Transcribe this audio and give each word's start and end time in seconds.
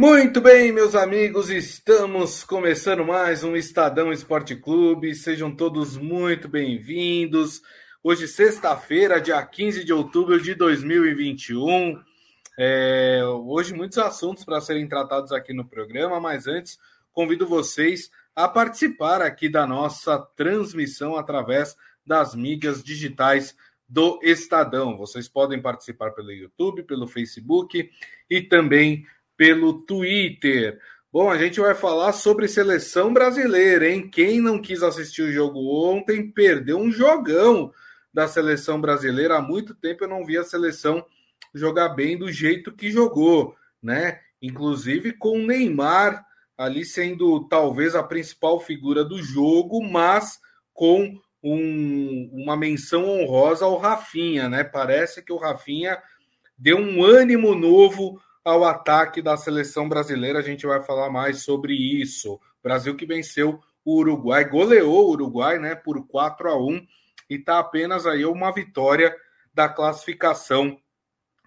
Muito 0.00 0.40
bem, 0.40 0.70
meus 0.70 0.94
amigos, 0.94 1.50
estamos 1.50 2.44
começando 2.44 3.04
mais 3.04 3.42
um 3.42 3.56
Estadão 3.56 4.12
Esporte 4.12 4.54
Clube. 4.54 5.12
Sejam 5.12 5.52
todos 5.52 5.96
muito 5.96 6.46
bem-vindos. 6.48 7.60
Hoje, 8.00 8.28
sexta-feira, 8.28 9.20
dia 9.20 9.44
15 9.44 9.82
de 9.84 9.92
outubro 9.92 10.40
de 10.40 10.54
2021. 10.54 12.00
É, 12.56 13.22
hoje, 13.44 13.74
muitos 13.74 13.98
assuntos 13.98 14.44
para 14.44 14.60
serem 14.60 14.86
tratados 14.86 15.32
aqui 15.32 15.52
no 15.52 15.66
programa, 15.66 16.20
mas 16.20 16.46
antes, 16.46 16.78
convido 17.12 17.44
vocês 17.44 18.08
a 18.36 18.46
participar 18.46 19.20
aqui 19.20 19.48
da 19.48 19.66
nossa 19.66 20.16
transmissão 20.36 21.16
através 21.16 21.76
das 22.06 22.36
mídias 22.36 22.84
digitais 22.84 23.56
do 23.88 24.20
Estadão. 24.22 24.96
Vocês 24.96 25.28
podem 25.28 25.60
participar 25.60 26.12
pelo 26.12 26.30
YouTube, 26.30 26.84
pelo 26.84 27.08
Facebook 27.08 27.90
e 28.30 28.42
também 28.42 29.04
pelo 29.38 29.82
Twitter. 29.82 30.78
Bom, 31.10 31.30
a 31.30 31.38
gente 31.38 31.60
vai 31.60 31.74
falar 31.74 32.12
sobre 32.12 32.48
seleção 32.48 33.14
brasileira, 33.14 33.88
hein? 33.88 34.10
Quem 34.10 34.42
não 34.42 34.60
quis 34.60 34.82
assistir 34.82 35.22
o 35.22 35.32
jogo 35.32 35.60
ontem 35.88 36.30
perdeu 36.30 36.76
um 36.76 36.90
jogão 36.90 37.72
da 38.12 38.26
seleção 38.26 38.80
brasileira. 38.80 39.36
Há 39.36 39.40
muito 39.40 39.74
tempo 39.74 40.04
eu 40.04 40.08
não 40.08 40.26
vi 40.26 40.36
a 40.36 40.44
seleção 40.44 41.06
jogar 41.54 41.90
bem 41.90 42.18
do 42.18 42.30
jeito 42.30 42.72
que 42.72 42.90
jogou, 42.90 43.54
né? 43.82 44.20
Inclusive 44.42 45.12
com 45.12 45.38
o 45.38 45.46
Neymar 45.46 46.26
ali 46.56 46.84
sendo 46.84 47.46
talvez 47.48 47.94
a 47.94 48.02
principal 48.02 48.58
figura 48.58 49.04
do 49.04 49.22
jogo, 49.22 49.80
mas 49.82 50.40
com 50.74 51.16
um, 51.42 52.30
uma 52.32 52.56
menção 52.56 53.08
honrosa 53.08 53.64
ao 53.64 53.78
Rafinha, 53.78 54.48
né? 54.48 54.64
Parece 54.64 55.22
que 55.22 55.32
o 55.32 55.38
Rafinha 55.38 55.96
deu 56.58 56.76
um 56.76 57.04
ânimo 57.04 57.54
novo 57.54 58.20
ao 58.48 58.64
ataque 58.64 59.20
da 59.20 59.36
seleção 59.36 59.88
brasileira. 59.88 60.38
A 60.38 60.42
gente 60.42 60.66
vai 60.66 60.82
falar 60.82 61.10
mais 61.10 61.42
sobre 61.42 61.74
isso. 61.74 62.40
Brasil 62.62 62.96
que 62.96 63.06
venceu 63.06 63.60
o 63.84 63.98
Uruguai, 63.98 64.44
goleou 64.44 65.06
o 65.06 65.10
Uruguai, 65.10 65.58
né, 65.58 65.74
por 65.74 66.06
4 66.06 66.48
a 66.48 66.56
1 66.56 66.86
e 67.30 67.34
está 67.36 67.58
apenas 67.58 68.06
aí 68.06 68.24
uma 68.24 68.52
vitória 68.52 69.14
da 69.52 69.68
classificação 69.68 70.78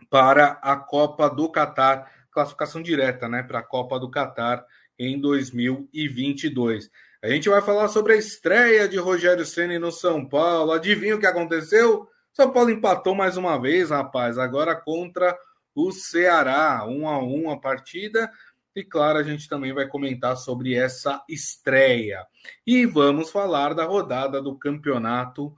para 0.10 0.60
a 0.62 0.76
Copa 0.76 1.30
do 1.30 1.50
Catar, 1.52 2.12
classificação 2.32 2.82
direta, 2.82 3.28
né, 3.28 3.44
para 3.44 3.60
a 3.60 3.64
Copa 3.64 4.00
do 4.00 4.10
Catar 4.10 4.66
em 4.98 5.20
2022. 5.20 6.90
A 7.24 7.30
gente 7.30 7.50
vai 7.50 7.62
falar 7.62 7.88
sobre 7.88 8.14
a 8.14 8.18
estreia 8.18 8.88
de 8.88 8.98
Rogério 8.98 9.46
Ceni 9.46 9.78
no 9.78 9.92
São 9.92 10.28
Paulo. 10.28 10.72
Adivinha 10.72 11.16
o 11.16 11.20
que 11.20 11.28
aconteceu? 11.28 12.08
São 12.34 12.52
Paulo 12.52 12.70
empatou 12.72 13.14
mais 13.14 13.38
uma 13.38 13.60
vez, 13.60 13.90
rapaz, 13.90 14.38
agora 14.38 14.76
contra 14.76 15.38
o 15.76 15.92
Ceará, 15.92 16.86
um 16.88 17.08
a 17.08 17.22
um 17.24 17.50
a 17.50 17.60
partida. 17.60 18.32
E 18.76 18.84
claro, 18.84 19.20
a 19.20 19.24
gente 19.24 19.50
também 19.50 19.74
vai 19.74 19.88
comentar 19.88 20.38
sobre 20.38 20.74
essa 20.76 21.24
estreia. 21.28 22.26
E 22.66 22.86
vamos 22.86 23.30
falar 23.30 23.74
da 23.74 23.86
rodada 23.86 24.42
do 24.42 24.58
Campeonato 24.58 25.54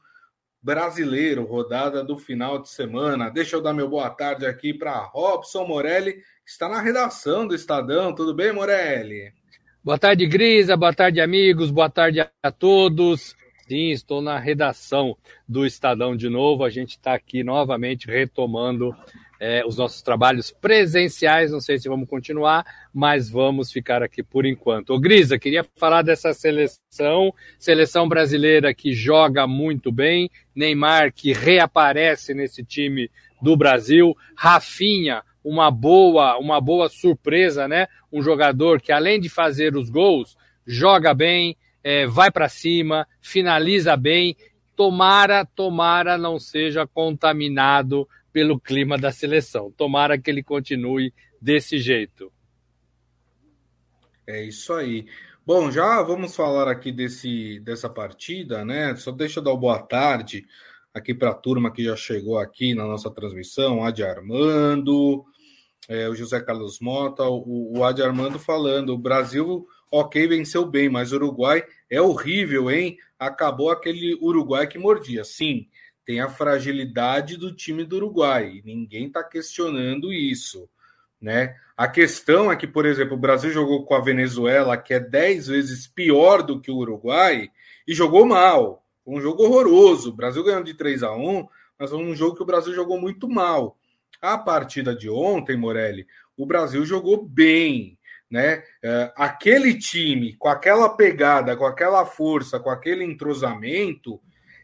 Brasileiro, 0.61 1.45
rodada 1.45 2.03
do 2.03 2.17
final 2.17 2.57
de 2.57 2.69
semana. 2.69 3.29
Deixa 3.29 3.55
eu 3.55 3.61
dar 3.61 3.73
meu 3.73 3.87
boa 3.87 4.09
tarde 4.09 4.45
aqui 4.45 4.73
para 4.73 4.97
Robson 4.97 5.65
Morelli, 5.65 6.13
que 6.13 6.21
está 6.47 6.69
na 6.69 6.81
redação 6.81 7.45
do 7.45 7.53
Estadão. 7.53 8.15
Tudo 8.15 8.33
bem, 8.33 8.51
Morelli? 8.53 9.33
Boa 9.83 9.99
tarde, 9.99 10.25
Grisa. 10.25 10.77
Boa 10.77 10.93
tarde, 10.93 11.19
amigos. 11.19 11.69
Boa 11.69 11.89
tarde 11.89 12.21
a 12.21 12.51
todos. 12.51 13.35
Sim, 13.67 13.91
estou 13.91 14.21
na 14.21 14.39
redação 14.39 15.17
do 15.47 15.65
Estadão 15.65 16.15
de 16.15 16.29
novo. 16.29 16.63
A 16.63 16.69
gente 16.69 16.91
está 16.91 17.13
aqui 17.13 17.43
novamente 17.43 18.07
retomando 18.07 18.95
é, 19.45 19.61
os 19.65 19.75
nossos 19.75 20.01
trabalhos 20.01 20.51
presenciais. 20.51 21.51
Não 21.51 21.59
sei 21.59 21.77
se 21.77 21.89
vamos 21.89 22.07
continuar, 22.07 22.65
mas 22.93 23.29
vamos 23.29 23.73
ficar 23.73 24.01
aqui 24.01 24.23
por 24.23 24.45
enquanto. 24.45 24.91
Ô, 24.91 24.99
Grisa, 24.99 25.37
queria 25.37 25.65
falar 25.75 26.01
dessa 26.01 26.33
seleção, 26.33 27.33
seleção 27.59 28.07
brasileira 28.07 28.73
que 28.73 28.93
joga 28.93 29.45
muito 29.45 29.91
bem, 29.91 30.31
Neymar 30.55 31.11
que 31.11 31.33
reaparece 31.33 32.33
nesse 32.33 32.63
time 32.63 33.11
do 33.41 33.57
Brasil, 33.57 34.15
Rafinha, 34.33 35.21
uma 35.43 35.69
boa, 35.69 36.37
uma 36.37 36.61
boa 36.61 36.87
surpresa, 36.87 37.67
né? 37.67 37.89
Um 38.13 38.21
jogador 38.21 38.79
que 38.79 38.93
além 38.93 39.19
de 39.19 39.27
fazer 39.27 39.75
os 39.75 39.89
gols, 39.89 40.37
joga 40.65 41.13
bem, 41.13 41.57
é, 41.83 42.07
vai 42.07 42.31
para 42.31 42.47
cima, 42.47 43.05
finaliza 43.19 43.97
bem. 43.97 44.37
Tomara, 44.73 45.45
tomara 45.45 46.17
não 46.17 46.39
seja 46.39 46.87
contaminado 46.87 48.07
pelo 48.33 48.59
clima 48.59 48.97
da 48.97 49.11
seleção. 49.11 49.71
Tomara 49.71 50.17
que 50.17 50.29
ele 50.29 50.43
continue 50.43 51.13
desse 51.39 51.77
jeito. 51.77 52.33
É 54.25 54.43
isso 54.43 54.73
aí. 54.73 55.05
Bom, 55.45 55.69
já 55.69 56.01
vamos 56.01 56.35
falar 56.35 56.69
aqui 56.69 56.91
desse, 56.91 57.59
dessa 57.59 57.89
partida, 57.89 58.65
né? 58.65 58.95
Só 58.95 59.11
deixa 59.11 59.39
eu 59.39 59.43
dar 59.43 59.51
uma 59.51 59.59
boa 59.59 59.79
tarde 59.79 60.45
aqui 60.93 61.13
para 61.13 61.31
a 61.31 61.35
turma 61.35 61.71
que 61.71 61.83
já 61.83 61.95
chegou 61.95 62.37
aqui 62.37 62.73
na 62.73 62.85
nossa 62.85 63.11
transmissão, 63.11 63.83
Adi 63.83 64.03
Armando, 64.03 65.25
é, 65.89 66.07
o 66.07 66.15
José 66.15 66.39
Carlos 66.39 66.79
Mota, 66.79 67.23
o, 67.23 67.77
o 67.77 67.83
Adi 67.83 68.01
Armando 68.01 68.39
falando, 68.39 68.93
o 68.93 68.97
Brasil, 68.97 69.67
ok, 69.91 70.27
venceu 70.27 70.65
bem, 70.65 70.89
mas 70.89 71.11
o 71.11 71.15
Uruguai 71.15 71.63
é 71.89 72.01
horrível, 72.01 72.71
hein? 72.71 72.97
Acabou 73.19 73.69
aquele 73.69 74.15
Uruguai 74.21 74.65
que 74.67 74.77
mordia. 74.77 75.23
Sim, 75.23 75.67
tem 76.05 76.19
a 76.19 76.29
fragilidade 76.29 77.37
do 77.37 77.53
time 77.53 77.83
do 77.83 77.97
Uruguai. 77.97 78.61
Ninguém 78.63 79.07
está 79.07 79.23
questionando 79.23 80.11
isso. 80.11 80.69
Né? 81.21 81.55
A 81.77 81.87
questão 81.87 82.51
é 82.51 82.55
que, 82.55 82.67
por 82.67 82.85
exemplo, 82.85 83.15
o 83.15 83.19
Brasil 83.19 83.51
jogou 83.51 83.85
com 83.85 83.95
a 83.95 84.01
Venezuela, 84.01 84.77
que 84.77 84.93
é 84.93 84.99
10 84.99 85.47
vezes 85.47 85.87
pior 85.87 86.43
do 86.43 86.59
que 86.59 86.69
o 86.69 86.77
Uruguai, 86.77 87.49
e 87.87 87.93
jogou 87.93 88.25
mal. 88.25 88.85
Um 89.05 89.21
jogo 89.21 89.43
horroroso. 89.43 90.09
O 90.09 90.15
Brasil 90.15 90.43
ganhou 90.43 90.63
de 90.63 90.73
3 90.73 91.03
a 91.03 91.15
1 91.15 91.47
mas 91.79 91.89
foi 91.89 91.99
um 91.99 92.15
jogo 92.15 92.35
que 92.35 92.43
o 92.43 92.45
Brasil 92.45 92.73
jogou 92.73 92.99
muito 92.99 93.27
mal. 93.27 93.77
A 94.21 94.37
partida 94.37 94.95
de 94.95 95.09
ontem, 95.09 95.57
Morelli, 95.57 96.07
o 96.37 96.45
Brasil 96.45 96.85
jogou 96.85 97.25
bem. 97.25 97.97
Né? 98.29 98.63
É, 98.81 99.11
aquele 99.15 99.77
time, 99.77 100.35
com 100.37 100.47
aquela 100.47 100.89
pegada, 100.95 101.55
com 101.55 101.65
aquela 101.65 102.05
força, 102.05 102.59
com 102.59 102.69
aquele 102.69 103.03
entrosamento, 103.03 104.19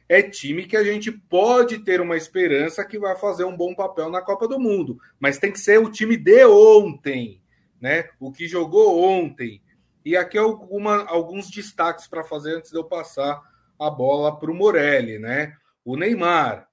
é 0.09 0.24
time 0.24 0.66
que 0.66 0.75
a 0.75 0.84
gente 0.84 1.12
pode 1.12 1.78
ter 1.78 2.02
uma 2.02 2.18
esperança 2.18 2.84
que 2.84 2.97
vai 2.97 3.16
fazer 3.16 3.44
um 3.44 3.56
bom 3.56 3.75
papel 3.75 4.09
na 4.09 4.24
Copa 4.24 4.47
do 4.47 4.59
Mundo, 4.59 5.00
mas 5.20 5.38
tem 5.38 5.52
que 5.52 5.59
ser 5.59 5.78
o 5.78 5.92
time 5.92 6.18
de 6.18 6.44
ontem, 6.46 7.40
né? 7.80 8.09
O 8.20 8.31
que 8.31 8.47
jogou 8.47 9.00
ontem. 9.00 9.62
E 10.03 10.18
aqui 10.18 10.36
alguma, 10.36 11.06
alguns 11.06 11.52
destaques 11.52 12.08
para 12.08 12.24
fazer 12.24 12.56
antes 12.56 12.72
de 12.72 12.78
eu 12.78 12.84
passar 12.84 13.40
a 13.80 13.90
bola 13.92 14.38
para 14.38 14.50
o 14.50 14.56
Morelli, 14.56 15.20
né? 15.20 15.56
O 15.86 15.96
Neymar. 15.96 16.68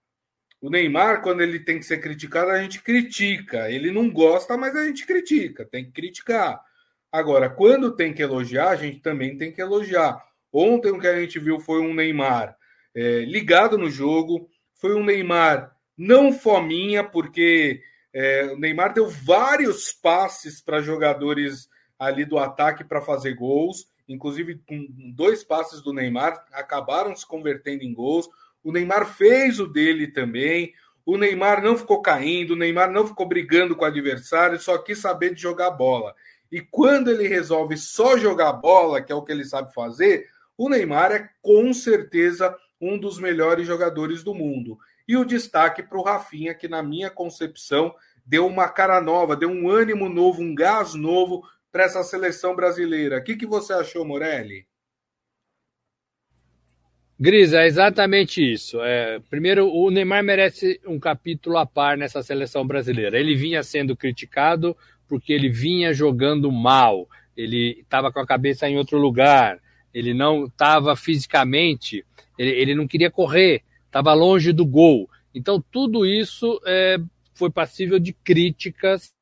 O 0.58 0.70
Neymar, 0.70 1.20
quando 1.20 1.42
ele 1.42 1.60
tem 1.60 1.78
que 1.78 1.84
ser 1.84 1.98
criticado, 1.98 2.50
a 2.50 2.62
gente 2.62 2.80
critica. 2.80 3.70
Ele 3.70 3.92
não 3.92 4.10
gosta, 4.10 4.56
mas 4.56 4.74
a 4.74 4.86
gente 4.86 5.06
critica. 5.06 5.66
Tem 5.66 5.84
que 5.84 5.92
criticar. 5.92 6.58
Agora, 7.12 7.50
quando 7.50 7.94
tem 7.94 8.14
que 8.14 8.22
elogiar, 8.22 8.70
a 8.70 8.76
gente 8.76 9.00
também 9.00 9.36
tem 9.36 9.52
que 9.52 9.60
elogiar. 9.60 10.24
Ontem 10.50 10.90
o 10.90 10.98
que 10.98 11.06
a 11.06 11.20
gente 11.20 11.38
viu 11.38 11.60
foi 11.60 11.82
um 11.82 11.92
Neymar 11.92 12.56
é, 12.96 13.20
ligado 13.20 13.76
no 13.76 13.90
jogo. 13.90 14.48
Foi 14.74 14.94
um 14.94 15.04
Neymar 15.04 15.76
não 15.96 16.32
fominha, 16.32 17.04
porque 17.04 17.80
é, 18.12 18.46
o 18.46 18.58
Neymar 18.58 18.94
deu 18.94 19.08
vários 19.08 19.92
passes 19.92 20.60
para 20.60 20.82
jogadores 20.82 21.68
ali 21.98 22.24
do 22.24 22.38
ataque 22.38 22.84
para 22.84 23.00
fazer 23.00 23.34
gols, 23.34 23.86
inclusive 24.08 24.60
com 24.66 24.86
dois 25.14 25.42
passes 25.42 25.80
do 25.82 25.92
Neymar 25.92 26.44
acabaram 26.52 27.14
se 27.14 27.26
convertendo 27.26 27.82
em 27.82 27.92
gols. 27.92 28.28
O 28.62 28.72
Neymar 28.72 29.06
fez 29.14 29.60
o 29.60 29.66
dele 29.66 30.08
também. 30.08 30.72
O 31.04 31.16
Neymar 31.16 31.62
não 31.62 31.76
ficou 31.76 32.02
caindo, 32.02 32.52
o 32.52 32.56
Neymar 32.56 32.90
não 32.90 33.06
ficou 33.06 33.26
brigando 33.26 33.76
com 33.76 33.84
o 33.84 33.86
adversário, 33.86 34.58
só 34.58 34.76
quis 34.78 34.98
saber 34.98 35.34
de 35.34 35.40
jogar 35.40 35.70
bola. 35.70 36.14
E 36.50 36.60
quando 36.60 37.10
ele 37.10 37.28
resolve 37.28 37.76
só 37.76 38.18
jogar 38.18 38.52
bola, 38.54 39.00
que 39.00 39.12
é 39.12 39.14
o 39.14 39.22
que 39.22 39.32
ele 39.32 39.44
sabe 39.44 39.72
fazer, 39.72 40.28
o 40.56 40.68
Neymar 40.68 41.12
é 41.12 41.28
com 41.42 41.72
certeza 41.72 42.56
um 42.80 42.98
dos 42.98 43.18
melhores 43.18 43.66
jogadores 43.66 44.22
do 44.22 44.34
mundo. 44.34 44.78
E 45.08 45.16
o 45.16 45.24
destaque 45.24 45.82
para 45.82 45.98
o 45.98 46.02
Rafinha, 46.02 46.54
que 46.54 46.68
na 46.68 46.82
minha 46.82 47.10
concepção 47.10 47.94
deu 48.24 48.46
uma 48.46 48.68
cara 48.68 49.00
nova, 49.00 49.36
deu 49.36 49.48
um 49.48 49.70
ânimo 49.70 50.08
novo, 50.08 50.42
um 50.42 50.54
gás 50.54 50.94
novo 50.94 51.42
para 51.70 51.84
essa 51.84 52.02
seleção 52.02 52.56
brasileira. 52.56 53.18
O 53.18 53.22
que, 53.22 53.36
que 53.36 53.46
você 53.46 53.72
achou, 53.72 54.04
Morelli? 54.04 54.66
Grisa, 57.18 57.62
é 57.62 57.66
exatamente 57.66 58.42
isso. 58.52 58.78
É, 58.82 59.20
primeiro, 59.30 59.72
o 59.72 59.90
Neymar 59.90 60.22
merece 60.22 60.78
um 60.86 60.98
capítulo 60.98 61.56
a 61.56 61.64
par 61.64 61.96
nessa 61.96 62.22
seleção 62.22 62.66
brasileira. 62.66 63.18
Ele 63.18 63.34
vinha 63.34 63.62
sendo 63.62 63.96
criticado 63.96 64.76
porque 65.08 65.32
ele 65.32 65.48
vinha 65.48 65.94
jogando 65.94 66.50
mal, 66.52 67.08
ele 67.36 67.80
estava 67.80 68.12
com 68.12 68.20
a 68.20 68.26
cabeça 68.26 68.68
em 68.68 68.76
outro 68.76 68.98
lugar, 68.98 69.58
ele 69.94 70.12
não 70.12 70.44
estava 70.44 70.94
fisicamente 70.96 72.04
ele, 72.38 72.50
ele 72.50 72.74
não 72.74 72.86
queria 72.86 73.10
correr, 73.10 73.62
estava 73.86 74.12
longe 74.14 74.52
do 74.52 74.64
gol. 74.64 75.08
Então, 75.34 75.62
tudo 75.70 76.06
isso 76.06 76.60
é, 76.66 76.98
foi 77.34 77.50
passível 77.50 77.98
de 77.98 78.12
críticas 78.12 79.14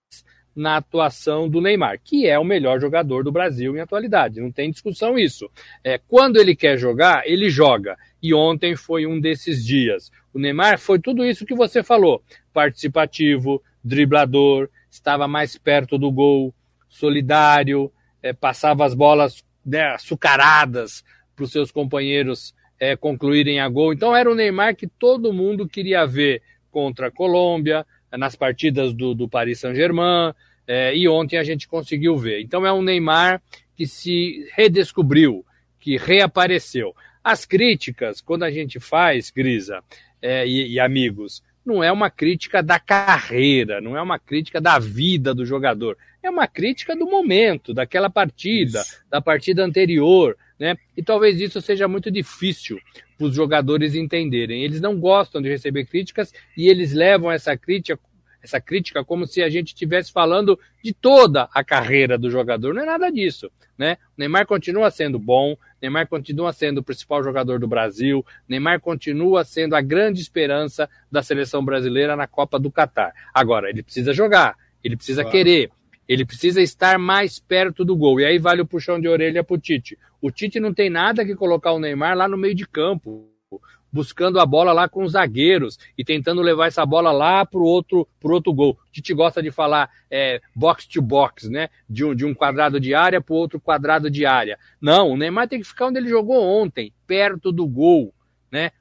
na 0.54 0.76
atuação 0.76 1.48
do 1.48 1.60
Neymar, 1.60 2.00
que 2.02 2.28
é 2.28 2.38
o 2.38 2.44
melhor 2.44 2.80
jogador 2.80 3.24
do 3.24 3.32
Brasil 3.32 3.76
em 3.76 3.80
atualidade, 3.80 4.40
não 4.40 4.52
tem 4.52 4.70
discussão 4.70 5.18
isso. 5.18 5.50
É, 5.82 5.98
quando 5.98 6.36
ele 6.36 6.54
quer 6.54 6.78
jogar, 6.78 7.26
ele 7.26 7.50
joga. 7.50 7.96
E 8.22 8.32
ontem 8.32 8.76
foi 8.76 9.04
um 9.06 9.20
desses 9.20 9.64
dias. 9.64 10.12
O 10.32 10.38
Neymar 10.38 10.78
foi 10.78 10.98
tudo 11.00 11.24
isso 11.24 11.44
que 11.44 11.54
você 11.54 11.82
falou: 11.82 12.22
participativo, 12.52 13.60
driblador, 13.82 14.68
estava 14.90 15.26
mais 15.26 15.58
perto 15.58 15.98
do 15.98 16.10
gol, 16.10 16.54
solidário, 16.88 17.92
é, 18.22 18.32
passava 18.32 18.84
as 18.84 18.94
bolas 18.94 19.44
né, 19.66 19.82
açucaradas 19.86 21.04
para 21.34 21.44
os 21.44 21.50
seus 21.50 21.72
companheiros 21.72 22.54
é, 22.78 22.96
concluírem 22.96 23.60
a 23.60 23.68
gol. 23.68 23.92
Então 23.92 24.14
era 24.14 24.30
o 24.30 24.34
Neymar 24.34 24.76
que 24.76 24.86
todo 24.86 25.32
mundo 25.32 25.68
queria 25.68 26.06
ver 26.06 26.42
contra 26.70 27.08
a 27.08 27.10
Colômbia, 27.10 27.86
nas 28.12 28.36
partidas 28.36 28.92
do, 28.92 29.14
do 29.14 29.28
Paris 29.28 29.60
Saint-Germain, 29.60 30.32
é, 30.66 30.96
e 30.96 31.08
ontem 31.08 31.36
a 31.36 31.44
gente 31.44 31.68
conseguiu 31.68 32.16
ver. 32.16 32.40
Então 32.40 32.66
é 32.66 32.72
um 32.72 32.82
Neymar 32.82 33.42
que 33.76 33.86
se 33.86 34.48
redescobriu, 34.56 35.44
que 35.78 35.96
reapareceu. 35.96 36.94
As 37.22 37.44
críticas, 37.44 38.20
quando 38.20 38.44
a 38.44 38.50
gente 38.50 38.78
faz, 38.78 39.30
Grisa 39.30 39.82
é, 40.20 40.46
e, 40.46 40.72
e 40.72 40.80
amigos, 40.80 41.42
não 41.64 41.82
é 41.82 41.90
uma 41.90 42.10
crítica 42.10 42.62
da 42.62 42.78
carreira, 42.78 43.80
não 43.80 43.96
é 43.96 44.02
uma 44.02 44.18
crítica 44.18 44.60
da 44.60 44.78
vida 44.78 45.34
do 45.34 45.46
jogador, 45.46 45.96
é 46.22 46.28
uma 46.28 46.46
crítica 46.46 46.94
do 46.94 47.06
momento, 47.06 47.72
daquela 47.72 48.10
partida, 48.10 48.80
isso. 48.80 49.02
da 49.10 49.20
partida 49.20 49.64
anterior, 49.64 50.36
né? 50.58 50.76
E 50.96 51.02
talvez 51.02 51.40
isso 51.40 51.60
seja 51.60 51.88
muito 51.88 52.10
difícil 52.10 52.78
para 53.16 53.26
os 53.26 53.34
jogadores 53.34 53.94
entenderem. 53.94 54.62
Eles 54.62 54.80
não 54.80 54.98
gostam 54.98 55.40
de 55.40 55.48
receber 55.48 55.86
críticas 55.86 56.32
e 56.56 56.68
eles 56.68 56.92
levam 56.92 57.30
essa 57.30 57.56
crítica, 57.56 57.98
essa 58.42 58.60
crítica 58.60 59.04
como 59.04 59.26
se 59.26 59.42
a 59.42 59.48
gente 59.48 59.68
estivesse 59.68 60.12
falando 60.12 60.58
de 60.82 60.92
toda 60.92 61.48
a 61.52 61.64
carreira 61.64 62.18
do 62.18 62.30
jogador. 62.30 62.74
Não 62.74 62.82
é 62.82 62.86
nada 62.86 63.10
disso, 63.10 63.50
né? 63.76 63.96
O 64.16 64.20
Neymar 64.20 64.46
continua 64.46 64.90
sendo 64.90 65.18
bom, 65.18 65.56
Neymar 65.80 66.06
continua 66.08 66.52
sendo 66.52 66.78
o 66.78 66.82
principal 66.82 67.22
jogador 67.22 67.58
do 67.58 67.66
Brasil, 67.66 68.24
Neymar 68.48 68.80
continua 68.80 69.44
sendo 69.44 69.74
a 69.74 69.80
grande 69.80 70.20
esperança 70.20 70.88
da 71.10 71.22
seleção 71.22 71.64
brasileira 71.64 72.16
na 72.16 72.26
Copa 72.26 72.58
do 72.58 72.70
Catar. 72.70 73.12
Agora, 73.32 73.70
ele 73.70 73.82
precisa 73.82 74.12
jogar, 74.12 74.56
ele 74.82 74.96
precisa 74.96 75.22
claro. 75.22 75.36
querer, 75.36 75.70
ele 76.08 76.24
precisa 76.24 76.60
estar 76.60 76.98
mais 76.98 77.38
perto 77.38 77.84
do 77.84 77.96
gol. 77.96 78.20
E 78.20 78.24
aí 78.24 78.38
vale 78.38 78.62
o 78.62 78.66
puxão 78.66 79.00
de 79.00 79.08
orelha 79.08 79.42
para 79.42 79.54
o 79.54 79.58
Tite. 79.58 79.98
O 80.20 80.30
Tite 80.30 80.60
não 80.60 80.72
tem 80.72 80.90
nada 80.90 81.24
que 81.24 81.34
colocar 81.34 81.72
o 81.72 81.78
Neymar 81.78 82.16
lá 82.16 82.28
no 82.28 82.36
meio 82.36 82.54
de 82.54 82.66
campo, 82.66 83.28
buscando 83.92 84.40
a 84.40 84.46
bola 84.46 84.72
lá 84.72 84.88
com 84.88 85.04
os 85.04 85.12
zagueiros 85.12 85.78
e 85.96 86.04
tentando 86.04 86.42
levar 86.42 86.66
essa 86.66 86.84
bola 86.84 87.12
lá 87.12 87.46
para 87.46 87.60
o 87.60 87.64
outro, 87.64 88.08
outro 88.22 88.52
gol. 88.52 88.72
O 88.88 88.92
Tite 88.92 89.14
gosta 89.14 89.42
de 89.42 89.50
falar 89.50 89.88
é, 90.10 90.40
box 90.54 90.86
to 90.88 91.00
box, 91.00 91.48
né? 91.48 91.68
De 91.88 92.04
um, 92.04 92.14
de 92.14 92.24
um 92.24 92.34
quadrado 92.34 92.80
de 92.80 92.94
área 92.94 93.20
para 93.20 93.34
outro 93.34 93.60
quadrado 93.60 94.10
de 94.10 94.26
área. 94.26 94.58
Não, 94.80 95.10
o 95.10 95.16
Neymar 95.16 95.48
tem 95.48 95.60
que 95.60 95.66
ficar 95.66 95.86
onde 95.86 95.98
ele 95.98 96.08
jogou 96.08 96.42
ontem, 96.42 96.92
perto 97.06 97.52
do 97.52 97.66
gol, 97.66 98.12
né? 98.50 98.72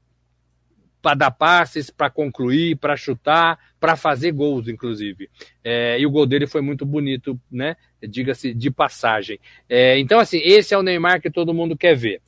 Para 1.04 1.16
dar 1.16 1.32
passes, 1.32 1.90
para 1.90 2.10
concluir, 2.10 2.78
para 2.78 2.96
chutar, 2.96 3.60
para 3.78 3.98
fazer 3.98 4.32
gols, 4.32 4.70
inclusive. 4.70 5.30
É, 5.62 6.00
e 6.00 6.06
o 6.06 6.10
gol 6.10 6.26
dele 6.26 6.48
foi 6.48 6.62
muito 6.62 6.86
bonito, 6.86 7.38
né? 7.52 7.76
Diga-se 8.02 8.54
de 8.54 8.72
passagem. 8.72 9.38
É, 9.68 10.00
então, 10.00 10.18
assim, 10.18 10.40
esse 10.42 10.74
é 10.74 10.78
o 10.78 10.82
Neymar 10.82 11.22
que 11.22 11.30
todo 11.30 11.54
mundo 11.54 11.76
quer 11.76 11.94
ver. 11.94 12.22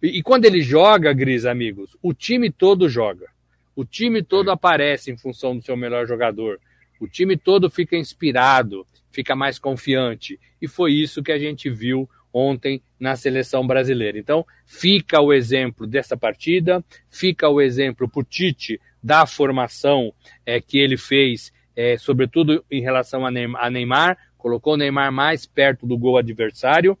E, 0.00 0.18
e, 0.18 0.22
quando 0.22 0.44
ele 0.44 0.62
joga, 0.62 1.12
Gris, 1.12 1.44
amigos, 1.44 1.96
o 2.00 2.14
time 2.14 2.52
todo 2.52 2.88
joga. 2.88 3.26
O 3.74 3.84
time 3.84 4.22
todo 4.22 4.52
aparece 4.52 5.10
em 5.10 5.16
função 5.16 5.56
do 5.56 5.64
seu 5.64 5.76
melhor 5.76 6.06
jogador. 6.06 6.60
O 7.00 7.08
time 7.08 7.36
todo 7.36 7.68
fica 7.68 7.96
inspirado, 7.96 8.86
fica 9.10 9.34
mais 9.34 9.58
confiante. 9.58 10.38
E 10.62 10.68
foi 10.68 10.92
isso 10.92 11.20
que 11.20 11.32
a 11.32 11.38
gente 11.38 11.68
viu 11.68 12.08
ontem 12.32 12.82
na 12.98 13.16
seleção 13.16 13.66
brasileira. 13.66 14.18
Então, 14.18 14.46
fica 14.66 15.20
o 15.20 15.32
exemplo 15.32 15.86
dessa 15.86 16.16
partida, 16.16 16.84
fica 17.08 17.48
o 17.48 17.60
exemplo 17.60 18.08
para 18.08 18.20
o 18.20 18.24
Tite 18.24 18.80
da 19.02 19.26
formação 19.26 20.12
é, 20.44 20.60
que 20.60 20.78
ele 20.78 20.96
fez, 20.96 21.52
é, 21.74 21.96
sobretudo 21.96 22.64
em 22.70 22.80
relação 22.80 23.24
a 23.24 23.70
Neymar, 23.70 24.18
colocou 24.36 24.74
o 24.74 24.76
Neymar 24.76 25.12
mais 25.12 25.46
perto 25.46 25.86
do 25.86 25.98
gol 25.98 26.18
adversário. 26.18 26.96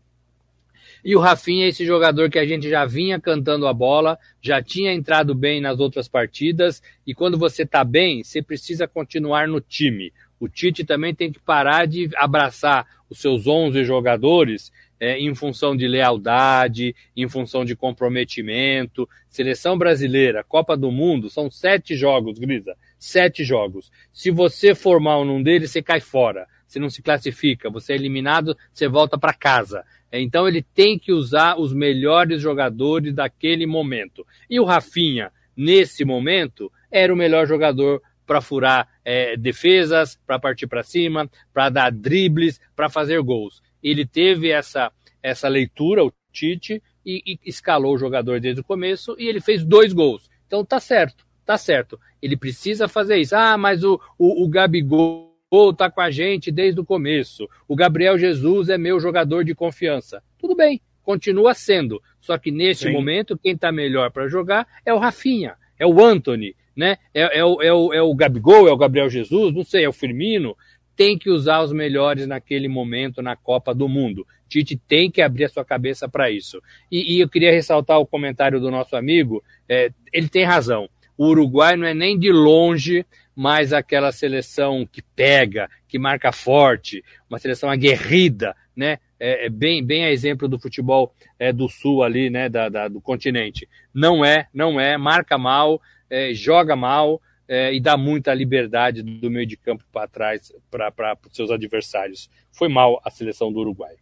E 1.04 1.16
o 1.16 1.20
Rafinha 1.20 1.64
é 1.64 1.68
esse 1.68 1.84
jogador 1.84 2.28
que 2.28 2.38
a 2.38 2.46
gente 2.46 2.68
já 2.68 2.84
vinha 2.84 3.18
cantando 3.18 3.66
a 3.66 3.72
bola, 3.72 4.18
já 4.40 4.62
tinha 4.62 4.92
entrado 4.92 5.34
bem 5.34 5.60
nas 5.60 5.78
outras 5.78 6.08
partidas, 6.08 6.82
e 7.06 7.14
quando 7.14 7.38
você 7.38 7.62
está 7.62 7.82
bem, 7.84 8.22
você 8.22 8.42
precisa 8.42 8.86
continuar 8.86 9.48
no 9.48 9.60
time. 9.60 10.12
O 10.38 10.48
Tite 10.48 10.84
também 10.84 11.14
tem 11.14 11.32
que 11.32 11.38
parar 11.38 11.86
de 11.86 12.10
abraçar 12.16 12.86
os 13.08 13.18
seus 13.18 13.46
11 13.46 13.84
jogadores 13.84 14.72
é, 15.00 15.18
em 15.18 15.34
função 15.34 15.74
de 15.74 15.88
lealdade, 15.88 16.94
em 17.16 17.26
função 17.26 17.64
de 17.64 17.74
comprometimento. 17.74 19.08
Seleção 19.30 19.78
brasileira, 19.78 20.44
Copa 20.44 20.76
do 20.76 20.92
Mundo, 20.92 21.30
são 21.30 21.50
sete 21.50 21.96
jogos, 21.96 22.38
Grisa. 22.38 22.76
Sete 22.98 23.42
jogos. 23.42 23.90
Se 24.12 24.30
você 24.30 24.74
for 24.74 25.00
mal 25.00 25.24
num 25.24 25.42
deles, 25.42 25.70
você 25.70 25.82
cai 25.82 26.00
fora. 26.00 26.46
Você 26.66 26.78
não 26.78 26.90
se 26.90 27.02
classifica, 27.02 27.70
você 27.70 27.94
é 27.94 27.96
eliminado, 27.96 28.56
você 28.72 28.86
volta 28.86 29.18
para 29.18 29.32
casa. 29.32 29.82
Então 30.12 30.46
ele 30.46 30.62
tem 30.62 30.98
que 30.98 31.12
usar 31.12 31.58
os 31.58 31.72
melhores 31.72 32.40
jogadores 32.40 33.14
daquele 33.14 33.66
momento. 33.66 34.24
E 34.48 34.60
o 34.60 34.64
Rafinha, 34.64 35.32
nesse 35.56 36.04
momento, 36.04 36.70
era 36.90 37.12
o 37.12 37.16
melhor 37.16 37.46
jogador 37.46 38.02
para 38.26 38.40
furar 38.40 38.86
é, 39.04 39.36
defesas, 39.36 40.16
para 40.24 40.38
partir 40.38 40.68
para 40.68 40.84
cima, 40.84 41.28
para 41.52 41.70
dar 41.70 41.90
dribles, 41.90 42.60
para 42.76 42.88
fazer 42.88 43.20
gols 43.22 43.60
ele 43.82 44.06
teve 44.06 44.50
essa, 44.50 44.92
essa 45.22 45.48
leitura, 45.48 46.04
o 46.04 46.12
Tite, 46.32 46.82
e, 47.04 47.22
e, 47.26 47.38
escalou 47.44 47.94
o 47.94 47.98
jogador 47.98 48.40
desde 48.40 48.60
o 48.60 48.64
começo 48.64 49.16
e 49.18 49.26
ele 49.26 49.40
fez 49.40 49.64
dois 49.64 49.92
gols. 49.92 50.30
Então 50.46 50.64
tá 50.64 50.78
certo, 50.78 51.26
tá 51.44 51.56
certo. 51.56 51.98
Ele 52.20 52.36
precisa 52.36 52.88
fazer 52.88 53.16
isso. 53.16 53.34
Ah, 53.34 53.56
mas 53.56 53.82
o, 53.82 54.00
o, 54.18 54.44
o 54.44 54.48
Gabigol 54.48 55.30
tá 55.76 55.90
com 55.90 56.00
a 56.00 56.10
gente 56.10 56.50
desde 56.50 56.80
o 56.80 56.84
começo. 56.84 57.48
O 57.66 57.74
Gabriel 57.74 58.18
Jesus 58.18 58.68
é 58.68 58.78
meu 58.78 59.00
jogador 59.00 59.44
de 59.44 59.54
confiança. 59.54 60.22
Tudo 60.38 60.54
bem, 60.54 60.80
continua 61.02 61.54
sendo. 61.54 62.00
Só 62.20 62.36
que 62.38 62.50
neste 62.50 62.84
Sim. 62.84 62.92
momento, 62.92 63.38
quem 63.38 63.56
tá 63.56 63.72
melhor 63.72 64.10
para 64.10 64.28
jogar 64.28 64.66
é 64.84 64.92
o 64.92 64.98
Rafinha, 64.98 65.56
é 65.78 65.86
o 65.86 66.04
Anthony, 66.04 66.54
né? 66.76 66.98
É, 67.12 67.40
é, 67.40 67.44
o, 67.44 67.60
é, 67.62 67.72
o, 67.72 67.92
é 67.92 68.02
o 68.02 68.14
Gabigol, 68.14 68.68
é 68.68 68.72
o 68.72 68.76
Gabriel 68.76 69.08
Jesus, 69.08 69.54
não 69.54 69.64
sei, 69.64 69.84
é 69.84 69.88
o 69.88 69.92
Firmino 69.92 70.56
tem 71.00 71.16
que 71.16 71.30
usar 71.30 71.62
os 71.62 71.72
melhores 71.72 72.26
naquele 72.26 72.68
momento 72.68 73.22
na 73.22 73.34
Copa 73.34 73.74
do 73.74 73.88
Mundo. 73.88 74.26
Tite 74.46 74.76
tem 74.76 75.10
que 75.10 75.22
abrir 75.22 75.44
a 75.44 75.48
sua 75.48 75.64
cabeça 75.64 76.06
para 76.06 76.30
isso. 76.30 76.60
E, 76.92 77.16
e, 77.16 77.20
eu 77.20 77.26
queria 77.26 77.50
ressaltar 77.50 77.98
o 77.98 78.06
comentário 78.06 78.60
do 78.60 78.70
nosso 78.70 78.94
amigo, 78.94 79.42
é, 79.66 79.90
ele 80.12 80.28
tem 80.28 80.44
razão. 80.44 80.90
O 81.16 81.28
Uruguai 81.28 81.74
não 81.74 81.86
é 81.86 81.94
nem 81.94 82.18
de 82.18 82.30
longe 82.30 83.06
mais 83.34 83.72
aquela 83.72 84.12
seleção 84.12 84.86
que 84.86 85.00
pega, 85.16 85.70
que 85.88 85.98
marca 85.98 86.32
forte, 86.32 87.02
uma 87.30 87.38
seleção 87.38 87.70
aguerrida, 87.70 88.54
né? 88.76 88.98
É, 89.18 89.46
é 89.46 89.48
bem, 89.48 89.82
bem 89.82 90.04
a 90.04 90.12
exemplo 90.12 90.46
do 90.46 90.58
futebol 90.58 91.14
é, 91.38 91.50
do 91.50 91.66
sul 91.66 92.02
ali, 92.02 92.28
né? 92.28 92.50
Da, 92.50 92.68
da, 92.68 92.88
do 92.88 93.00
continente. 93.00 93.66
Não 93.94 94.22
é, 94.22 94.48
não 94.52 94.78
é, 94.78 94.98
marca 94.98 95.38
mal, 95.38 95.80
é, 96.10 96.34
joga 96.34 96.76
mal, 96.76 97.22
é, 97.50 97.74
e 97.74 97.80
dá 97.80 97.96
muita 97.96 98.32
liberdade 98.32 99.02
do 99.02 99.28
meio 99.28 99.44
de 99.44 99.56
campo 99.56 99.84
para 99.90 100.06
trás 100.06 100.52
para 100.70 101.18
os 101.28 101.34
seus 101.34 101.50
adversários. 101.50 102.30
Foi 102.52 102.68
mal 102.68 103.02
a 103.04 103.10
seleção 103.10 103.52
do 103.52 103.58
Uruguai. 103.58 103.96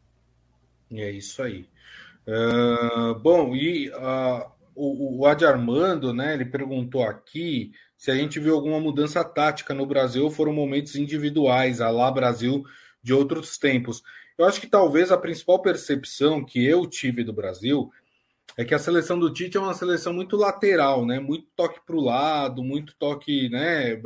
É 0.92 1.10
isso 1.10 1.42
aí. 1.42 1.66
Uh, 2.26 3.14
bom, 3.14 3.56
e 3.56 3.88
uh, 3.88 4.50
o, 4.74 5.20
o 5.20 5.26
Adi 5.26 5.46
Armando, 5.46 6.12
né, 6.12 6.34
ele 6.34 6.44
perguntou 6.44 7.02
aqui 7.02 7.72
se 7.96 8.10
a 8.10 8.14
gente 8.14 8.38
viu 8.38 8.54
alguma 8.54 8.78
mudança 8.78 9.24
tática 9.24 9.72
no 9.72 9.86
Brasil 9.86 10.30
foram 10.30 10.52
momentos 10.52 10.94
individuais, 10.94 11.80
a 11.80 11.88
lá 11.88 12.10
Brasil 12.10 12.62
de 13.02 13.14
outros 13.14 13.56
tempos. 13.56 14.02
Eu 14.36 14.44
acho 14.44 14.60
que 14.60 14.66
talvez 14.66 15.10
a 15.10 15.16
principal 15.16 15.62
percepção 15.62 16.44
que 16.44 16.62
eu 16.62 16.86
tive 16.86 17.24
do 17.24 17.32
Brasil 17.32 17.90
é 18.58 18.64
que 18.64 18.74
a 18.74 18.78
seleção 18.78 19.16
do 19.16 19.32
Tite 19.32 19.56
é 19.56 19.60
uma 19.60 19.72
seleção 19.72 20.12
muito 20.12 20.36
lateral, 20.36 21.06
né? 21.06 21.20
Muito 21.20 21.46
toque 21.54 21.78
para 21.86 21.94
o 21.94 22.00
lado, 22.00 22.60
muito 22.60 22.92
toque, 22.98 23.48
né? 23.48 24.02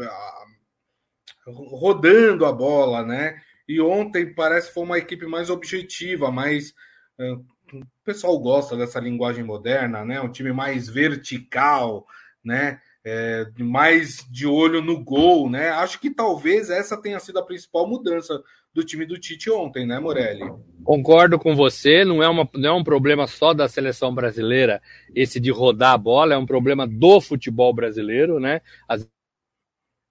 Rodando 1.47 2.45
a 2.45 2.53
bola, 2.53 3.03
né? 3.03 3.41
E 3.67 3.81
ontem 3.81 4.35
parece 4.35 4.69
que 4.69 4.75
foi 4.75 4.83
uma 4.83 4.99
equipe 4.99 5.25
mais 5.25 5.49
objetiva, 5.49 6.31
mais. 6.31 6.75
O 7.19 7.87
pessoal 8.05 8.39
gosta 8.39 8.77
dessa 8.77 9.01
linguagem 9.01 9.43
moderna, 9.43 10.05
né? 10.05 10.21
Um 10.21 10.31
time 10.31 10.53
mais 10.53 10.87
vertical, 10.87 12.07
né? 12.45 12.79
É, 13.03 13.47
mais 13.59 14.19
de 14.31 14.47
olho 14.47 14.83
no 14.83 15.03
gol, 15.03 15.49
né? 15.49 15.71
Acho 15.71 15.99
que 15.99 16.11
talvez 16.11 16.69
essa 16.69 17.01
tenha 17.01 17.19
sido 17.19 17.39
a 17.39 17.43
principal 17.43 17.89
mudança 17.89 18.39
do 18.75 18.83
time 18.83 19.05
do 19.05 19.19
Tite 19.19 19.51
ontem, 19.51 19.87
né, 19.87 19.99
Morelli? 19.99 20.51
Concordo 20.83 21.39
com 21.39 21.55
você, 21.55 22.05
não 22.05 22.23
é, 22.23 22.29
uma, 22.29 22.49
não 22.55 22.69
é 22.71 22.73
um 22.73 22.85
problema 22.85 23.27
só 23.27 23.53
da 23.53 23.69
seleção 23.69 24.15
brasileira 24.15 24.81
esse 25.15 25.39
de 25.39 25.51
rodar 25.51 25.93
a 25.93 25.99
bola, 25.99 26.35
é 26.35 26.39
um 26.39 26.47
problema 26.47 26.87
do 26.87 27.21
futebol 27.21 27.73
brasileiro, 27.73 28.41
né? 28.41 28.61
Às 28.89 29.07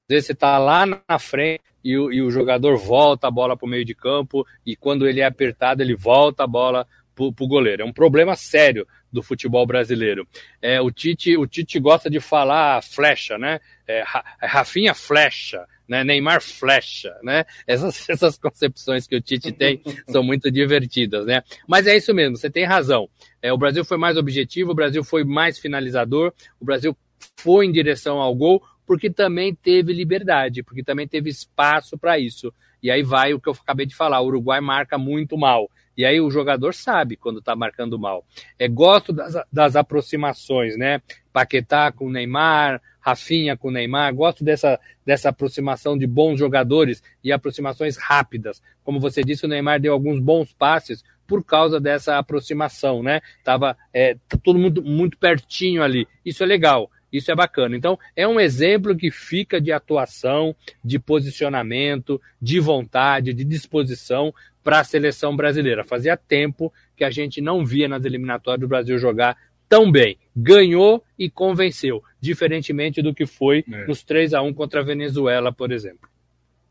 vezes 0.10 0.28
você 0.28 0.32
está 0.34 0.58
lá 0.58 0.86
na 0.86 1.20
frente 1.20 1.62
e 1.84 1.98
o, 1.98 2.12
e 2.12 2.22
o 2.22 2.30
jogador 2.30 2.78
volta 2.78 3.28
a 3.28 3.32
bola 3.32 3.58
para 3.58 3.66
o 3.66 3.70
meio 3.70 3.84
de 3.84 3.96
campo 3.96 4.46
e 4.66 4.76
quando 4.76 5.08
ele 5.08 5.22
é 5.22 5.26
apertado, 5.26 5.82
ele 5.82 5.96
volta 5.96 6.44
a 6.44 6.48
bola 6.48 6.88
para 7.16 7.26
o 7.26 7.48
goleiro. 7.48 7.84
É 7.84 7.86
um 7.86 7.94
problema 7.94 8.36
sério 8.36 8.88
do 9.12 9.22
futebol 9.22 9.66
brasileiro. 9.66 10.28
É, 10.62 10.80
o, 10.80 10.90
Tite, 10.90 11.36
o 11.38 11.46
Tite 11.46 11.80
gosta 11.80 12.10
de 12.10 12.20
falar 12.20 12.82
flecha, 12.82 13.38
né? 13.38 13.60
É, 13.88 14.04
Rafinha 14.42 14.94
flecha, 14.94 15.66
né? 15.92 16.06
Neymar 16.06 16.42
flecha, 16.42 17.14
né? 17.22 17.44
Essas, 17.68 18.08
essas 18.10 18.38
concepções 18.38 19.06
que 19.06 19.14
o 19.14 19.22
Tite 19.22 19.52
tem 19.52 19.82
são 20.08 20.24
muito 20.24 20.50
divertidas, 20.50 21.26
né? 21.26 21.44
Mas 21.68 21.86
é 21.86 21.98
isso 21.98 22.14
mesmo, 22.14 22.38
você 22.38 22.50
tem 22.50 22.64
razão. 22.64 23.10
É, 23.42 23.52
o 23.52 23.58
Brasil 23.58 23.84
foi 23.84 23.98
mais 23.98 24.16
objetivo, 24.16 24.72
o 24.72 24.76
Brasil 24.76 25.04
foi 25.04 25.26
mais 25.26 25.60
finalizador, 25.60 26.32
o 26.62 26.64
Brasil 26.64 26.98
foi 27.36 27.66
em 27.66 27.74
direção 27.74 28.20
ao 28.22 28.34
gol, 28.34 28.64
porque 28.88 29.10
também 29.10 29.54
teve 29.54 29.92
liberdade, 29.92 30.64
porque 30.64 30.82
também 30.82 31.10
teve 31.10 31.30
espaço 31.30 31.98
para 31.98 32.18
isso. 32.18 32.54
E 32.82 32.90
aí 32.90 33.04
vai 33.04 33.34
o 33.34 33.40
que 33.42 33.50
eu 33.50 33.54
acabei 33.62 33.86
de 33.86 33.94
falar: 33.94 34.22
o 34.22 34.28
Uruguai 34.28 34.62
marca 34.62 34.98
muito 34.98 35.38
mal. 35.38 35.70
E 35.98 36.06
aí 36.06 36.20
o 36.22 36.32
jogador 36.32 36.74
sabe 36.74 37.16
quando 37.16 37.40
está 37.40 37.56
marcando 37.56 38.00
mal. 38.00 38.26
É, 38.58 38.68
gosto 38.68 39.12
das, 39.12 39.36
das 39.52 39.76
aproximações, 39.76 40.78
né? 40.78 41.02
Paquetá 41.32 41.92
com 41.92 42.10
Neymar, 42.10 42.82
Rafinha 43.00 43.58
com 43.58 43.72
Neymar, 43.72 44.14
gosto 44.14 44.44
dessa, 44.44 44.80
dessa 45.06 45.30
aproximação 45.30 45.98
de 45.98 46.06
bons 46.06 46.38
jogadores 46.38 47.02
e 47.24 47.32
aproximações 47.32 47.98
rápidas. 47.98 48.62
Como 48.84 49.00
você 49.00 49.24
disse, 49.24 49.46
o 49.46 49.50
Neymar 49.50 49.80
deu 49.80 49.94
alguns 49.94 50.20
bons 50.20 50.54
passes 50.54 51.04
por 51.28 51.44
causa 51.44 51.80
dessa 51.80 52.18
aproximação, 52.18 53.02
né? 53.02 53.22
Tava 53.44 53.78
é, 53.94 54.16
tá 54.28 54.38
todo 54.42 54.60
mundo 54.60 54.84
muito 54.84 55.18
pertinho 55.18 55.82
ali. 55.82 56.08
Isso 56.26 56.44
é 56.44 56.46
legal. 56.46 56.90
Isso 57.12 57.30
é 57.30 57.36
bacana. 57.36 57.76
Então, 57.76 58.00
é 58.16 58.26
um 58.26 58.40
exemplo 58.40 58.96
que 58.96 59.12
fica 59.12 59.60
de 59.60 59.72
atuação, 59.72 60.56
de 60.84 60.98
posicionamento, 60.98 62.22
de 62.42 62.60
vontade, 62.60 63.34
de 63.34 63.44
disposição 63.44 64.34
para 64.64 64.80
a 64.80 64.84
seleção 64.84 65.36
brasileira. 65.36 65.84
Fazia 65.84 66.16
tempo 66.16 66.72
que 66.96 67.04
a 67.04 67.10
gente 67.10 67.42
não 67.42 67.66
via 67.66 67.88
nas 67.88 68.06
eliminatórias 68.06 68.62
do 68.62 68.68
Brasil 68.68 68.98
jogar 68.98 69.38
tão 69.68 69.92
bem. 69.92 70.18
Ganhou 70.36 71.04
e 71.18 71.30
convenceu, 71.30 72.04
diferentemente 72.20 73.02
do 73.02 73.14
que 73.14 73.26
foi 73.26 73.64
é. 73.72 73.86
nos 73.86 74.04
3 74.04 74.34
a 74.34 74.42
1 74.42 74.54
contra 74.54 74.82
a 74.82 74.84
Venezuela, 74.84 75.52
por 75.52 75.72
exemplo. 75.72 76.10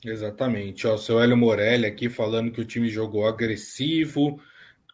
Exatamente. 0.05 0.87
O 0.87 0.99
seu 0.99 1.21
Hélio 1.21 1.37
Morelli 1.37 1.87
aqui 1.87 2.09
falando 2.09 2.51
que 2.51 2.61
o 2.61 2.65
time 2.65 2.89
jogou 2.89 3.27
agressivo, 3.27 4.41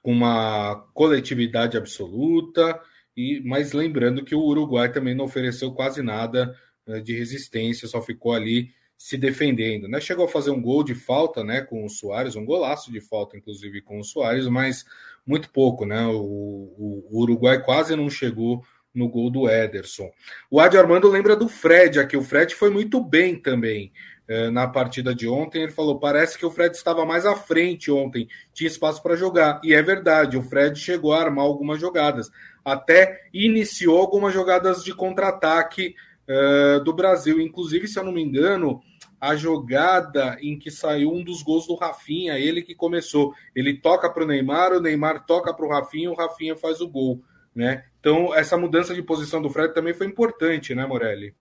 com 0.02 0.12
uma 0.12 0.86
coletividade 0.94 1.76
absoluta 1.76 2.80
e, 3.16 3.40
mas 3.44 3.72
lembrando 3.72 4.24
que 4.24 4.36
o 4.36 4.40
Uruguai 4.40 4.92
também 4.92 5.16
não 5.16 5.24
ofereceu 5.24 5.72
quase 5.72 6.00
nada 6.02 6.54
né, 6.86 7.00
de 7.00 7.16
resistência, 7.16 7.88
só 7.88 8.00
ficou 8.00 8.32
ali 8.32 8.70
se 8.96 9.16
defendendo. 9.16 9.88
Né? 9.88 10.00
Chegou 10.00 10.24
a 10.24 10.28
fazer 10.28 10.50
um 10.50 10.60
gol 10.60 10.82
de 10.82 10.94
falta 10.94 11.44
né, 11.44 11.60
com 11.60 11.84
o 11.84 11.88
Soares, 11.88 12.36
um 12.36 12.44
golaço 12.44 12.90
de 12.90 13.00
falta, 13.00 13.36
inclusive, 13.36 13.82
com 13.82 13.98
o 13.98 14.04
Soares, 14.04 14.48
mas 14.48 14.84
muito 15.26 15.50
pouco. 15.50 15.84
Né? 15.84 16.06
O, 16.06 16.12
o, 16.12 17.08
o 17.10 17.20
Uruguai 17.22 17.62
quase 17.62 17.94
não 17.94 18.08
chegou 18.08 18.62
no 18.94 19.08
gol 19.08 19.30
do 19.30 19.48
Ederson. 19.48 20.10
O 20.50 20.58
Adi 20.58 20.78
Armando 20.78 21.08
lembra 21.08 21.36
do 21.36 21.48
Fred 21.48 21.98
aqui. 21.98 22.16
O 22.16 22.22
Fred 22.22 22.54
foi 22.54 22.70
muito 22.70 22.98
bem 22.98 23.38
também 23.38 23.92
eh, 24.26 24.48
na 24.48 24.66
partida 24.66 25.14
de 25.14 25.28
ontem. 25.28 25.64
Ele 25.64 25.72
falou: 25.72 26.00
parece 26.00 26.38
que 26.38 26.46
o 26.46 26.50
Fred 26.50 26.74
estava 26.74 27.04
mais 27.04 27.26
à 27.26 27.36
frente 27.36 27.90
ontem, 27.90 28.26
tinha 28.54 28.68
espaço 28.68 29.02
para 29.02 29.14
jogar. 29.14 29.60
E 29.62 29.74
é 29.74 29.82
verdade, 29.82 30.38
o 30.38 30.42
Fred 30.42 30.80
chegou 30.80 31.12
a 31.12 31.20
armar 31.20 31.44
algumas 31.44 31.78
jogadas 31.78 32.30
até 32.66 33.28
iniciou 33.32 33.96
algumas 33.96 34.34
jogadas 34.34 34.82
de 34.82 34.92
contra-ataque 34.92 35.94
uh, 36.28 36.82
do 36.82 36.92
Brasil. 36.92 37.40
Inclusive, 37.40 37.88
se 37.88 37.98
eu 37.98 38.04
não 38.04 38.12
me 38.12 38.22
engano, 38.22 38.80
a 39.20 39.34
jogada 39.34 40.36
em 40.40 40.58
que 40.58 40.70
saiu 40.70 41.12
um 41.12 41.22
dos 41.22 41.42
gols 41.42 41.66
do 41.66 41.74
Rafinha, 41.74 42.38
ele 42.38 42.62
que 42.62 42.74
começou. 42.74 43.34
Ele 43.54 43.74
toca 43.74 44.10
para 44.10 44.24
o 44.24 44.26
Neymar, 44.26 44.72
o 44.72 44.80
Neymar 44.80 45.24
toca 45.26 45.52
para 45.54 45.66
o 45.66 45.68
Rafinha, 45.68 46.10
o 46.10 46.14
Rafinha 46.14 46.56
faz 46.56 46.80
o 46.80 46.88
gol. 46.88 47.22
Né? 47.54 47.84
Então, 48.00 48.34
essa 48.34 48.56
mudança 48.56 48.94
de 48.94 49.02
posição 49.02 49.40
do 49.40 49.48
Fred 49.48 49.72
também 49.72 49.94
foi 49.94 50.06
importante, 50.06 50.74
né, 50.74 50.86
Morelli? 50.86 51.34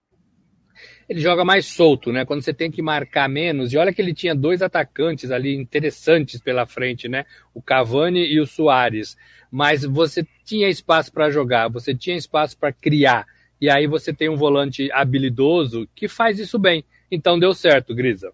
Ele 1.07 1.19
joga 1.19 1.43
mais 1.43 1.65
solto, 1.65 2.11
né? 2.11 2.25
Quando 2.25 2.41
você 2.41 2.53
tem 2.53 2.71
que 2.71 2.81
marcar 2.81 3.29
menos. 3.29 3.71
E 3.71 3.77
olha 3.77 3.93
que 3.93 4.01
ele 4.01 4.13
tinha 4.13 4.33
dois 4.33 4.61
atacantes 4.61 5.29
ali 5.29 5.53
interessantes 5.55 6.41
pela 6.41 6.65
frente, 6.65 7.07
né? 7.07 7.25
O 7.53 7.61
Cavani 7.61 8.25
e 8.25 8.39
o 8.39 8.45
Soares 8.47 9.15
mas 9.55 9.85
você 9.85 10.27
tinha 10.43 10.67
espaço 10.67 11.13
para 11.13 11.29
jogar, 11.29 11.69
você 11.69 11.95
tinha 11.95 12.17
espaço 12.17 12.57
para 12.57 12.73
criar. 12.73 13.25
E 13.59 13.69
aí 13.69 13.87
você 13.87 14.13
tem 14.13 14.29
um 14.29 14.35
volante 14.35 14.91
habilidoso 14.91 15.87
que 15.95 16.07
faz 16.07 16.39
isso 16.39 16.59
bem. 16.59 16.83
Então 17.09 17.39
deu 17.39 17.53
certo, 17.53 17.95
Grisa. 17.95 18.31